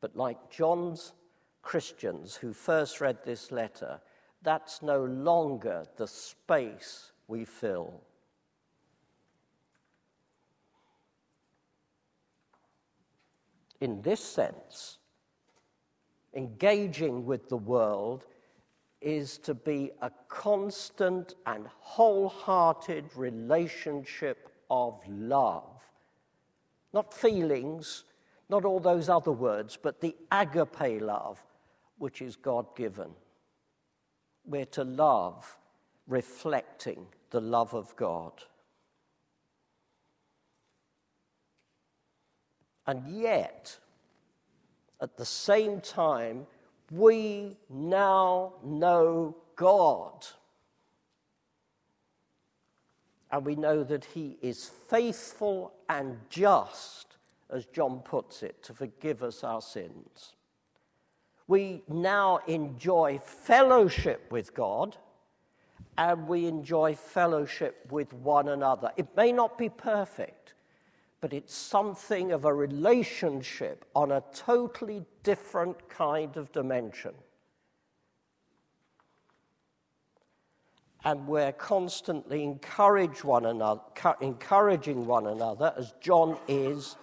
But 0.01 0.15
like 0.15 0.49
John's 0.49 1.13
Christians 1.65 2.36
who 2.36 2.54
first 2.54 3.01
read 3.01 3.17
this 3.25 3.51
letter, 3.51 3.99
that's 4.43 4.84
no 4.84 5.04
longer 5.04 5.84
the 5.97 6.08
space 6.08 7.12
we 7.28 7.43
fill. 7.43 8.01
In 13.82 14.01
this 14.04 14.23
sense, 14.23 14.99
engaging 16.36 17.25
with 17.25 17.49
the 17.49 17.58
world 17.58 18.25
is 19.01 19.39
to 19.39 19.56
be 19.56 19.91
a 20.04 20.12
constant 20.28 21.34
and 21.47 21.65
wholehearted 21.80 23.06
relationship 23.15 24.49
of 24.69 25.01
love. 25.10 25.84
Not 26.93 27.12
feelings, 27.12 28.04
not 28.49 28.65
all 28.65 28.80
those 28.80 29.10
other 29.10 29.32
words, 29.32 29.78
but 29.82 29.99
the 29.99 30.15
agape 30.32 31.01
love, 31.01 31.43
which 31.97 32.21
is 32.21 32.36
God 32.36 32.75
given. 32.75 33.10
We're 34.45 34.65
to 34.65 34.84
love 34.84 35.58
reflecting 36.08 37.08
the 37.31 37.41
love 37.41 37.73
of 37.73 37.95
God. 37.95 38.43
And 42.88 43.08
yet, 43.08 43.77
at 45.01 45.17
the 45.17 45.25
same 45.25 45.81
time, 45.81 46.45
we 46.91 47.58
now 47.69 48.53
know 48.63 49.36
God. 49.55 50.25
And 53.31 53.43
we 53.45 53.55
know 53.55 53.84
that 53.84 54.05
He 54.05 54.38
is 54.41 54.69
faithful 54.88 55.73
and 55.89 56.19
just, 56.29 57.17
as 57.49 57.65
John 57.65 57.99
puts 57.99 58.43
it, 58.43 58.62
to 58.63 58.73
forgive 58.73 59.23
us 59.23 59.43
our 59.43 59.62
sins. 59.62 60.34
We 61.47 61.84
now 61.88 62.39
enjoy 62.47 63.19
fellowship 63.23 64.31
with 64.31 64.53
God 64.53 64.97
and 65.97 66.27
we 66.27 66.47
enjoy 66.47 66.95
fellowship 66.95 67.88
with 67.91 68.12
one 68.13 68.49
another. 68.49 68.91
It 68.97 69.15
may 69.15 69.31
not 69.31 69.58
be 69.58 69.69
perfect, 69.69 70.53
but 71.21 71.34
it's 71.34 71.55
something 71.55 72.31
of 72.31 72.45
a 72.45 72.53
relationship 72.53 73.86
on 73.95 74.12
a 74.12 74.23
totally 74.34 75.05
different 75.23 75.88
kind 75.88 76.36
of 76.36 76.51
dimension. 76.51 77.13
And 81.03 81.27
we're 81.27 81.51
constantly 81.51 82.43
encourage 82.43 83.23
one 83.23 83.45
another, 83.45 83.81
encouraging 84.21 85.05
one 85.05 85.27
another, 85.27 85.71
as 85.77 85.93
John 86.01 86.38
is 86.47 86.95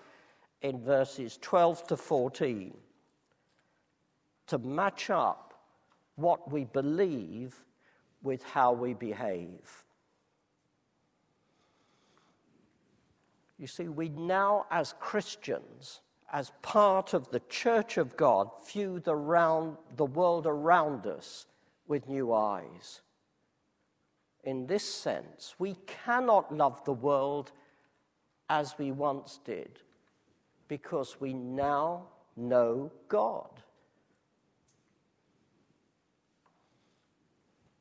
in 0.60 0.80
verses 0.80 1.38
12 1.40 1.86
to 1.86 1.96
14, 1.96 2.76
to 4.52 4.58
match 4.58 5.08
up 5.08 5.54
what 6.16 6.52
we 6.52 6.64
believe 6.64 7.64
with 8.22 8.42
how 8.42 8.70
we 8.70 8.92
behave. 8.92 9.82
You 13.58 13.66
see, 13.66 13.88
we 13.88 14.10
now, 14.10 14.66
as 14.70 14.94
Christians, 15.00 16.02
as 16.30 16.52
part 16.60 17.14
of 17.14 17.30
the 17.30 17.40
church 17.48 17.96
of 17.96 18.14
God, 18.14 18.50
view 18.70 19.00
the, 19.00 19.16
round, 19.16 19.78
the 19.96 20.04
world 20.04 20.46
around 20.46 21.06
us 21.06 21.46
with 21.88 22.06
new 22.06 22.34
eyes. 22.34 23.00
In 24.44 24.66
this 24.66 24.84
sense, 24.84 25.54
we 25.58 25.76
cannot 25.86 26.54
love 26.54 26.84
the 26.84 26.92
world 26.92 27.52
as 28.50 28.76
we 28.76 28.92
once 28.92 29.40
did 29.46 29.80
because 30.68 31.22
we 31.22 31.32
now 31.32 32.02
know 32.36 32.92
God. 33.08 33.62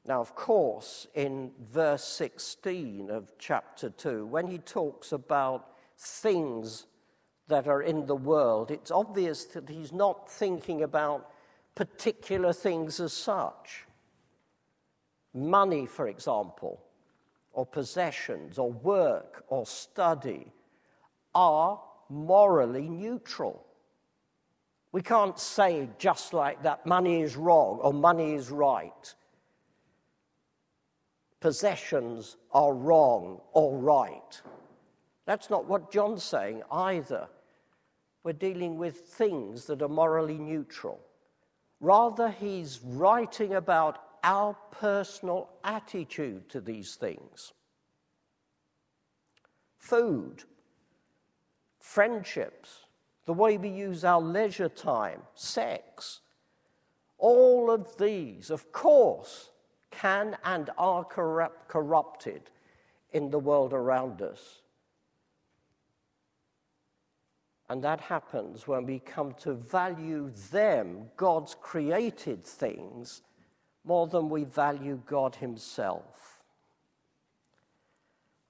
Now, 0.06 0.20
of 0.20 0.34
course, 0.36 1.08
in 1.14 1.52
verse 1.72 2.04
16 2.04 3.12
of 3.12 3.34
chapter 3.38 3.90
2, 3.90 4.26
when 4.26 4.48
he 4.48 4.58
talks 4.58 5.12
about 5.12 5.78
things 5.98 6.88
that 7.48 7.68
are 7.68 7.84
in 7.84 8.08
the 8.08 8.16
world, 8.16 8.72
it's 8.72 8.90
obvious 8.90 9.46
that 9.46 9.70
he's 9.70 9.92
not 9.92 10.30
thinking 10.30 10.82
about 10.82 11.30
particular 11.76 12.52
things 12.52 13.00
as 13.00 13.14
such. 13.14 13.86
Money, 15.34 15.86
for 15.86 16.08
example, 16.08 16.82
or 17.54 17.66
possessions, 17.66 18.58
or 18.58 18.72
work, 18.72 19.44
or 19.50 19.66
study 19.66 20.52
are 21.36 21.80
morally 22.10 22.90
neutral. 22.90 23.66
We 24.92 25.02
can't 25.02 25.40
say 25.40 25.90
just 25.98 26.34
like 26.34 26.64
that 26.64 26.86
money 26.86 27.22
is 27.22 27.38
wrong 27.38 27.80
or 27.80 27.94
money 27.94 28.34
is 28.34 28.50
right. 28.50 29.16
Possessions 31.42 32.38
are 32.52 32.74
wrong 32.74 33.42
or 33.52 33.78
right. 33.78 34.42
That's 35.26 35.50
not 35.50 35.66
what 35.66 35.92
John's 35.92 36.24
saying 36.24 36.62
either. 36.72 37.28
We're 38.24 38.34
dealing 38.34 38.78
with 38.78 39.00
things 39.00 39.66
that 39.66 39.82
are 39.82 39.90
morally 39.90 40.38
neutral. 40.38 41.00
Rather, 41.80 42.30
he's 42.30 42.80
writing 42.84 43.56
about 43.56 43.98
our 44.24 44.56
personal 44.72 45.50
attitude 45.64 46.48
to 46.50 46.62
these 46.62 46.96
things. 46.96 47.54
Food, 49.78 50.44
friendships, 51.80 52.86
the 53.26 53.34
way 53.34 53.58
we 53.58 53.70
use 53.70 54.04
our 54.04 54.22
leisure 54.22 54.70
time, 54.70 55.22
sex, 55.34 56.20
all 57.18 57.72
of 57.72 57.98
these, 57.98 58.52
of 58.52 58.72
course, 58.72 59.51
can 59.92 60.38
and 60.44 60.70
are 60.78 61.04
corrupt, 61.04 61.68
corrupted 61.68 62.50
in 63.12 63.30
the 63.30 63.40
world 63.40 63.74
around 63.74 64.22
us. 64.22 64.62
And 67.70 67.84
that 67.84 68.02
happens 68.02 68.68
when 68.68 68.86
we 68.86 69.00
come 69.00 69.34
to 69.42 69.54
value 69.54 70.32
them, 70.52 71.10
God's 71.16 71.56
created 71.62 72.44
things, 72.44 73.22
more 73.86 74.08
than 74.08 74.30
we 74.30 74.44
value 74.44 75.02
God 75.06 75.36
Himself. 75.36 76.42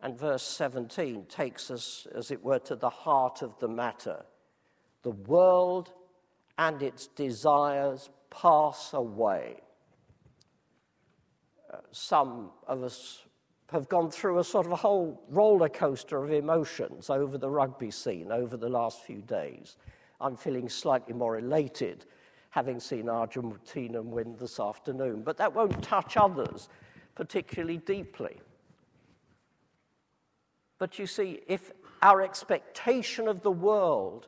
And 0.02 0.18
verse 0.18 0.42
17 0.42 1.26
takes 1.26 1.70
us, 1.70 2.08
as 2.16 2.32
it 2.32 2.44
were, 2.44 2.60
to 2.60 2.76
the 2.76 2.90
heart 2.90 3.44
of 3.44 3.60
the 3.60 3.68
matter. 3.68 4.26
The 5.04 5.12
world 5.12 5.94
and 6.58 6.82
its 6.82 7.06
desires 7.06 8.10
pass 8.32 8.94
away. 8.94 9.58
Some 11.92 12.52
of 12.68 12.84
us 12.84 13.24
have 13.68 13.88
gone 13.88 14.12
through 14.12 14.40
a 14.40 14.44
sort 14.44 14.66
of 14.66 14.72
a 14.72 14.78
whole 14.78 15.22
roller 15.30 15.70
coaster 15.70 16.24
of 16.24 16.32
emotions 16.32 17.10
over 17.10 17.38
the 17.38 17.50
rugby 17.50 17.92
scene 17.92 18.32
over 18.32 18.58
the 18.58 18.70
last 18.70 19.02
few 19.04 19.22
days. 19.22 19.78
I'm 20.20 20.36
feeling 20.36 20.70
slightly 20.70 21.14
more 21.14 21.38
elated 21.38 22.06
having 22.52 22.80
seen 22.80 23.08
Argentina 23.08 24.02
win 24.02 24.36
this 24.38 24.60
afternoon, 24.60 25.24
but 25.24 25.38
that 25.38 25.54
won't 25.54 25.82
touch 25.82 26.18
others 26.18 26.68
particularly 27.16 27.78
deeply. 27.78 28.38
But 30.78 31.00
you 31.00 31.08
see, 31.08 31.42
if 31.48 31.72
our 32.02 32.22
expectation 32.22 33.28
of 33.28 33.42
the 33.42 33.52
world 33.52 34.28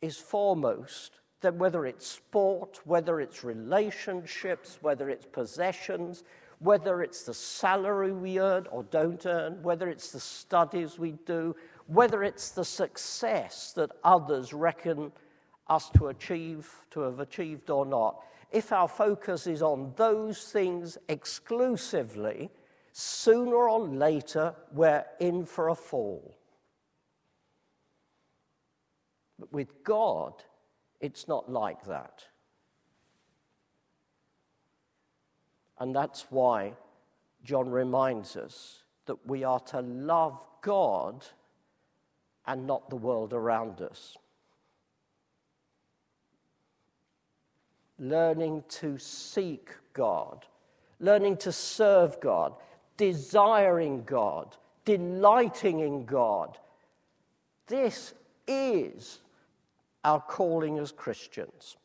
is 0.00 0.16
foremost, 0.16 1.20
then 1.40 1.58
whether 1.58 1.86
it's 1.86 2.06
sport, 2.06 2.80
whether 2.84 3.20
it's 3.20 3.44
relationships, 3.44 4.78
whether 4.80 5.10
it's 5.10 5.26
possessions, 5.26 6.24
whether 6.58 7.02
it's 7.02 7.22
the 7.22 7.34
salary 7.34 8.12
we 8.12 8.40
earn 8.40 8.66
or 8.70 8.82
don't 8.84 9.26
earn, 9.26 9.62
whether 9.62 9.88
it's 9.88 10.10
the 10.10 10.20
studies 10.20 10.98
we 10.98 11.12
do, 11.26 11.54
whether 11.86 12.22
it's 12.22 12.50
the 12.50 12.64
success 12.64 13.72
that 13.72 13.90
others 14.02 14.52
reckon 14.52 15.12
us 15.68 15.90
to 15.90 16.08
achieve, 16.08 16.70
to 16.90 17.00
have 17.00 17.20
achieved 17.20 17.70
or 17.70 17.84
not. 17.84 18.22
If 18.50 18.72
our 18.72 18.88
focus 18.88 19.46
is 19.46 19.60
on 19.60 19.92
those 19.96 20.44
things 20.44 20.96
exclusively, 21.08 22.50
sooner 22.92 23.68
or 23.68 23.80
later 23.80 24.54
we're 24.72 25.04
in 25.20 25.44
for 25.44 25.68
a 25.68 25.74
fall. 25.74 26.38
But 29.38 29.52
with 29.52 29.84
God, 29.84 30.32
it's 31.00 31.28
not 31.28 31.50
like 31.50 31.84
that. 31.84 32.24
And 35.78 35.94
that's 35.94 36.26
why 36.30 36.72
John 37.44 37.70
reminds 37.70 38.36
us 38.36 38.82
that 39.06 39.26
we 39.26 39.44
are 39.44 39.60
to 39.60 39.80
love 39.80 40.44
God 40.62 41.24
and 42.46 42.66
not 42.66 42.90
the 42.90 42.96
world 42.96 43.32
around 43.32 43.80
us. 43.80 44.16
Learning 47.98 48.64
to 48.68 48.98
seek 48.98 49.70
God, 49.92 50.44
learning 51.00 51.38
to 51.38 51.52
serve 51.52 52.20
God, 52.20 52.54
desiring 52.96 54.04
God, 54.04 54.56
delighting 54.84 55.80
in 55.80 56.04
God. 56.04 56.58
This 57.66 58.14
is 58.46 59.20
our 60.06 60.20
calling 60.20 60.78
as 60.78 60.92
Christians. 60.92 61.76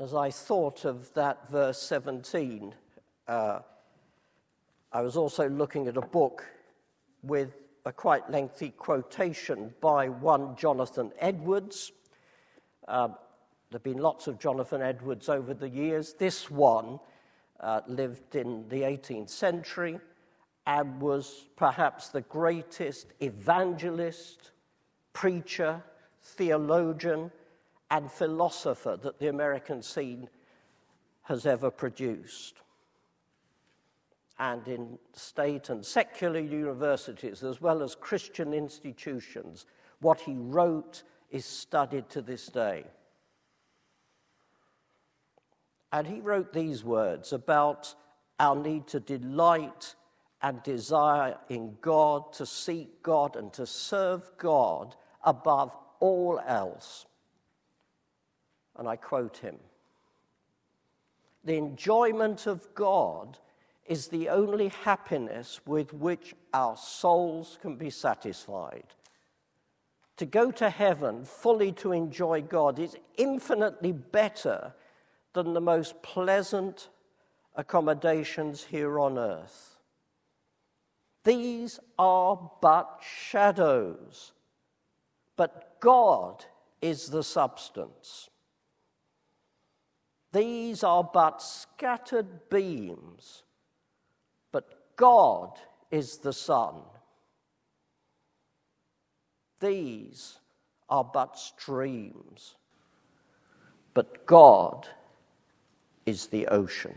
As 0.00 0.14
I 0.14 0.30
thought 0.30 0.86
of 0.86 1.12
that 1.12 1.50
verse 1.50 1.78
17, 1.82 2.74
uh, 3.28 3.58
I 4.90 5.02
was 5.02 5.18
also 5.18 5.50
looking 5.50 5.86
at 5.86 5.98
a 5.98 6.00
book 6.00 6.46
with 7.22 7.54
a 7.84 7.92
quite 7.92 8.30
lengthy 8.30 8.70
quotation 8.70 9.74
by 9.82 10.08
one 10.08 10.56
Jonathan 10.56 11.12
Edwards. 11.18 11.92
Uh, 12.88 13.08
there 13.08 13.16
have 13.74 13.82
been 13.82 13.98
lots 13.98 14.28
of 14.28 14.38
Jonathan 14.38 14.80
Edwards 14.80 15.28
over 15.28 15.52
the 15.52 15.68
years. 15.68 16.14
This 16.14 16.50
one 16.50 17.00
uh, 17.60 17.82
lived 17.86 18.34
in 18.34 18.66
the 18.70 18.80
18th 18.80 19.28
century 19.28 20.00
and 20.66 21.00
was 21.00 21.46
perhaps 21.56 22.08
the 22.08 22.20
greatest 22.22 23.08
evangelist, 23.20 24.52
preacher, 25.12 25.82
theologian, 26.22 27.30
and 27.90 28.10
philosopher 28.10 28.96
that 29.02 29.18
the 29.18 29.28
American 29.28 29.82
scene 29.82 30.28
has 31.22 31.46
ever 31.46 31.70
produced. 31.70 32.56
And 34.38 34.66
in 34.66 34.98
state 35.12 35.68
and 35.68 35.84
secular 35.84 36.40
universities, 36.40 37.42
as 37.42 37.60
well 37.60 37.82
as 37.82 37.94
Christian 37.94 38.54
institutions, 38.54 39.66
what 40.00 40.20
he 40.20 40.34
wrote 40.34 41.02
is 41.30 41.44
studied 41.44 42.08
to 42.10 42.22
this 42.22 42.46
day. 42.46 42.84
And 45.92 46.06
he 46.06 46.20
wrote 46.20 46.52
these 46.52 46.82
words 46.82 47.32
about 47.32 47.94
our 48.40 48.56
need 48.56 48.86
to 48.88 49.00
delight 49.00 49.94
and 50.42 50.62
desire 50.62 51.36
in 51.48 51.76
God, 51.80 52.32
to 52.34 52.46
seek 52.46 53.02
God, 53.02 53.36
and 53.36 53.52
to 53.52 53.66
serve 53.66 54.30
God 54.38 54.96
above 55.24 55.76
all 56.00 56.40
else 56.46 57.06
and 58.76 58.88
I 58.88 58.96
quote 58.96 59.38
him 59.38 59.58
The 61.44 61.56
enjoyment 61.56 62.46
of 62.46 62.74
God 62.74 63.38
is 63.86 64.08
the 64.08 64.28
only 64.28 64.68
happiness 64.68 65.60
with 65.66 65.92
which 65.92 66.34
our 66.54 66.76
souls 66.76 67.58
can 67.60 67.76
be 67.76 67.90
satisfied. 67.90 68.86
To 70.18 70.26
go 70.26 70.50
to 70.52 70.70
heaven 70.70 71.24
fully 71.24 71.72
to 71.72 71.92
enjoy 71.92 72.42
God 72.42 72.78
is 72.78 72.96
infinitely 73.16 73.92
better 73.92 74.74
than 75.32 75.52
the 75.52 75.60
most 75.60 76.00
pleasant 76.02 76.90
accommodations 77.56 78.64
here 78.64 79.00
on 79.00 79.18
earth. 79.18 79.71
These 81.24 81.78
are 81.98 82.50
but 82.60 83.00
shadows, 83.00 84.32
but 85.36 85.76
God 85.80 86.44
is 86.80 87.08
the 87.08 87.22
substance. 87.22 88.28
These 90.32 90.82
are 90.82 91.04
but 91.04 91.42
scattered 91.42 92.48
beams, 92.48 93.44
but 94.50 94.96
God 94.96 95.58
is 95.90 96.18
the 96.18 96.32
sun. 96.32 96.82
these 99.62 100.38
are 100.90 101.04
but 101.04 101.38
streams, 101.38 102.56
but 103.94 104.26
God 104.26 104.88
is 106.04 106.26
the 106.26 106.48
ocean. 106.48 106.94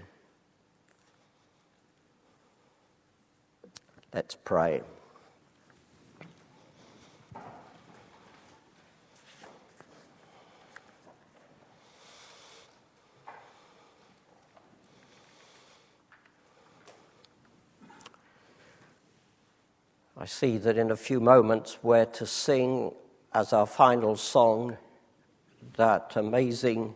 Let's 4.16 4.36
pray. 4.36 4.82
I 20.18 20.26
see 20.26 20.58
that 20.60 20.78
in 20.78 20.92
a 20.92 20.96
few 20.96 21.20
moments 21.20 21.80
we're 21.84 22.06
to 22.06 22.26
sing 22.26 22.94
as 23.34 23.52
our 23.52 23.66
final 23.66 24.16
song 24.16 24.78
that 25.76 26.14
amazing 26.16 26.96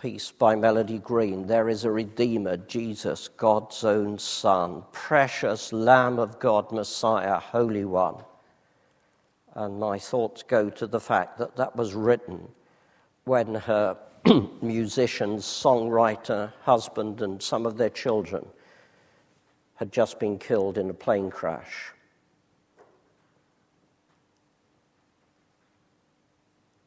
piece 0.00 0.30
by 0.30 0.56
Melody 0.56 0.98
Green. 0.98 1.46
There 1.46 1.68
is 1.68 1.84
a 1.84 1.90
Redeemer, 1.90 2.56
Jesus, 2.56 3.28
God's 3.28 3.84
own 3.84 4.18
Son, 4.18 4.82
precious 4.92 5.74
Lamb 5.74 6.18
of 6.18 6.38
God, 6.38 6.72
Messiah, 6.72 7.38
Holy 7.38 7.84
One. 7.84 8.16
And 9.54 9.78
my 9.78 9.98
thoughts 9.98 10.42
go 10.42 10.70
to 10.70 10.86
the 10.86 11.00
fact 11.00 11.36
that 11.38 11.56
that 11.56 11.76
was 11.76 11.92
written 11.92 12.48
when 13.24 13.54
her 13.54 13.98
musician, 14.62 15.36
songwriter, 15.36 16.52
husband, 16.62 17.20
and 17.20 17.42
some 17.42 17.66
of 17.66 17.76
their 17.76 17.90
children 17.90 18.46
had 19.74 19.92
just 19.92 20.18
been 20.18 20.38
killed 20.38 20.78
in 20.78 20.88
a 20.88 20.94
plane 20.94 21.30
crash. 21.30 21.92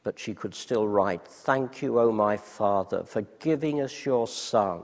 But 0.03 0.19
she 0.19 0.33
could 0.33 0.53
still 0.53 0.87
write, 0.87 1.25
Thank 1.25 1.81
you, 1.81 1.99
O 1.99 2.11
my 2.11 2.37
Father, 2.37 3.03
for 3.03 3.21
giving 3.39 3.81
us 3.81 4.05
your 4.05 4.27
Son 4.27 4.81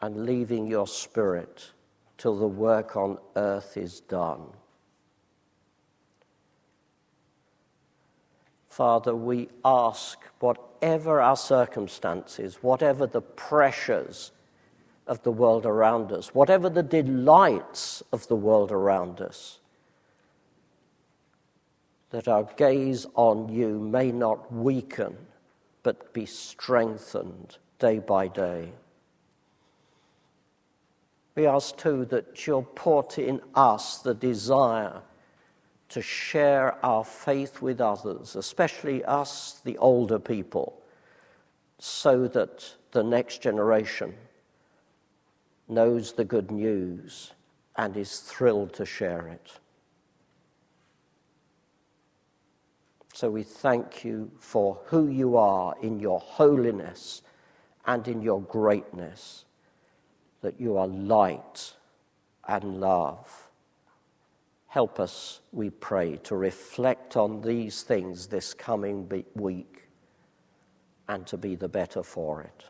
and 0.00 0.26
leaving 0.26 0.66
your 0.66 0.86
Spirit 0.86 1.72
till 2.18 2.36
the 2.36 2.46
work 2.46 2.96
on 2.96 3.18
earth 3.34 3.76
is 3.76 4.00
done. 4.00 4.42
Father, 8.68 9.16
we 9.16 9.48
ask, 9.64 10.18
whatever 10.38 11.20
our 11.22 11.36
circumstances, 11.36 12.58
whatever 12.60 13.06
the 13.06 13.22
pressures 13.22 14.32
of 15.06 15.22
the 15.22 15.30
world 15.30 15.64
around 15.64 16.12
us, 16.12 16.34
whatever 16.34 16.68
the 16.68 16.82
delights 16.82 18.02
of 18.12 18.28
the 18.28 18.36
world 18.36 18.70
around 18.70 19.22
us, 19.22 19.60
that 22.10 22.28
our 22.28 22.44
gaze 22.56 23.06
on 23.14 23.48
you 23.48 23.78
may 23.78 24.12
not 24.12 24.52
weaken, 24.52 25.16
but 25.82 26.12
be 26.12 26.26
strengthened 26.26 27.58
day 27.78 27.98
by 27.98 28.28
day. 28.28 28.72
We 31.34 31.46
ask 31.46 31.76
too 31.76 32.06
that 32.06 32.46
you'll 32.46 32.62
put 32.62 33.18
in 33.18 33.42
us 33.54 33.98
the 33.98 34.14
desire 34.14 35.02
to 35.90 36.02
share 36.02 36.84
our 36.84 37.04
faith 37.04 37.60
with 37.60 37.80
others, 37.80 38.36
especially 38.36 39.04
us, 39.04 39.60
the 39.64 39.78
older 39.78 40.18
people, 40.18 40.80
so 41.78 42.26
that 42.28 42.74
the 42.92 43.04
next 43.04 43.42
generation 43.42 44.14
knows 45.68 46.12
the 46.12 46.24
good 46.24 46.50
news 46.50 47.32
and 47.76 47.96
is 47.96 48.20
thrilled 48.20 48.72
to 48.72 48.86
share 48.86 49.28
it. 49.28 49.58
So 53.16 53.30
we 53.30 53.44
thank 53.44 54.04
you 54.04 54.30
for 54.38 54.78
who 54.88 55.08
you 55.08 55.38
are 55.38 55.74
in 55.80 56.00
your 56.00 56.20
holiness 56.20 57.22
and 57.86 58.06
in 58.06 58.20
your 58.20 58.42
greatness, 58.42 59.46
that 60.42 60.60
you 60.60 60.76
are 60.76 60.86
light 60.86 61.72
and 62.46 62.78
love. 62.78 63.48
Help 64.66 65.00
us, 65.00 65.40
we 65.50 65.70
pray, 65.70 66.18
to 66.24 66.36
reflect 66.36 67.16
on 67.16 67.40
these 67.40 67.82
things 67.82 68.26
this 68.26 68.52
coming 68.52 69.10
week 69.34 69.88
and 71.08 71.26
to 71.26 71.38
be 71.38 71.54
the 71.54 71.68
better 71.68 72.02
for 72.02 72.42
it. 72.42 72.64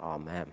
Amen. 0.00 0.50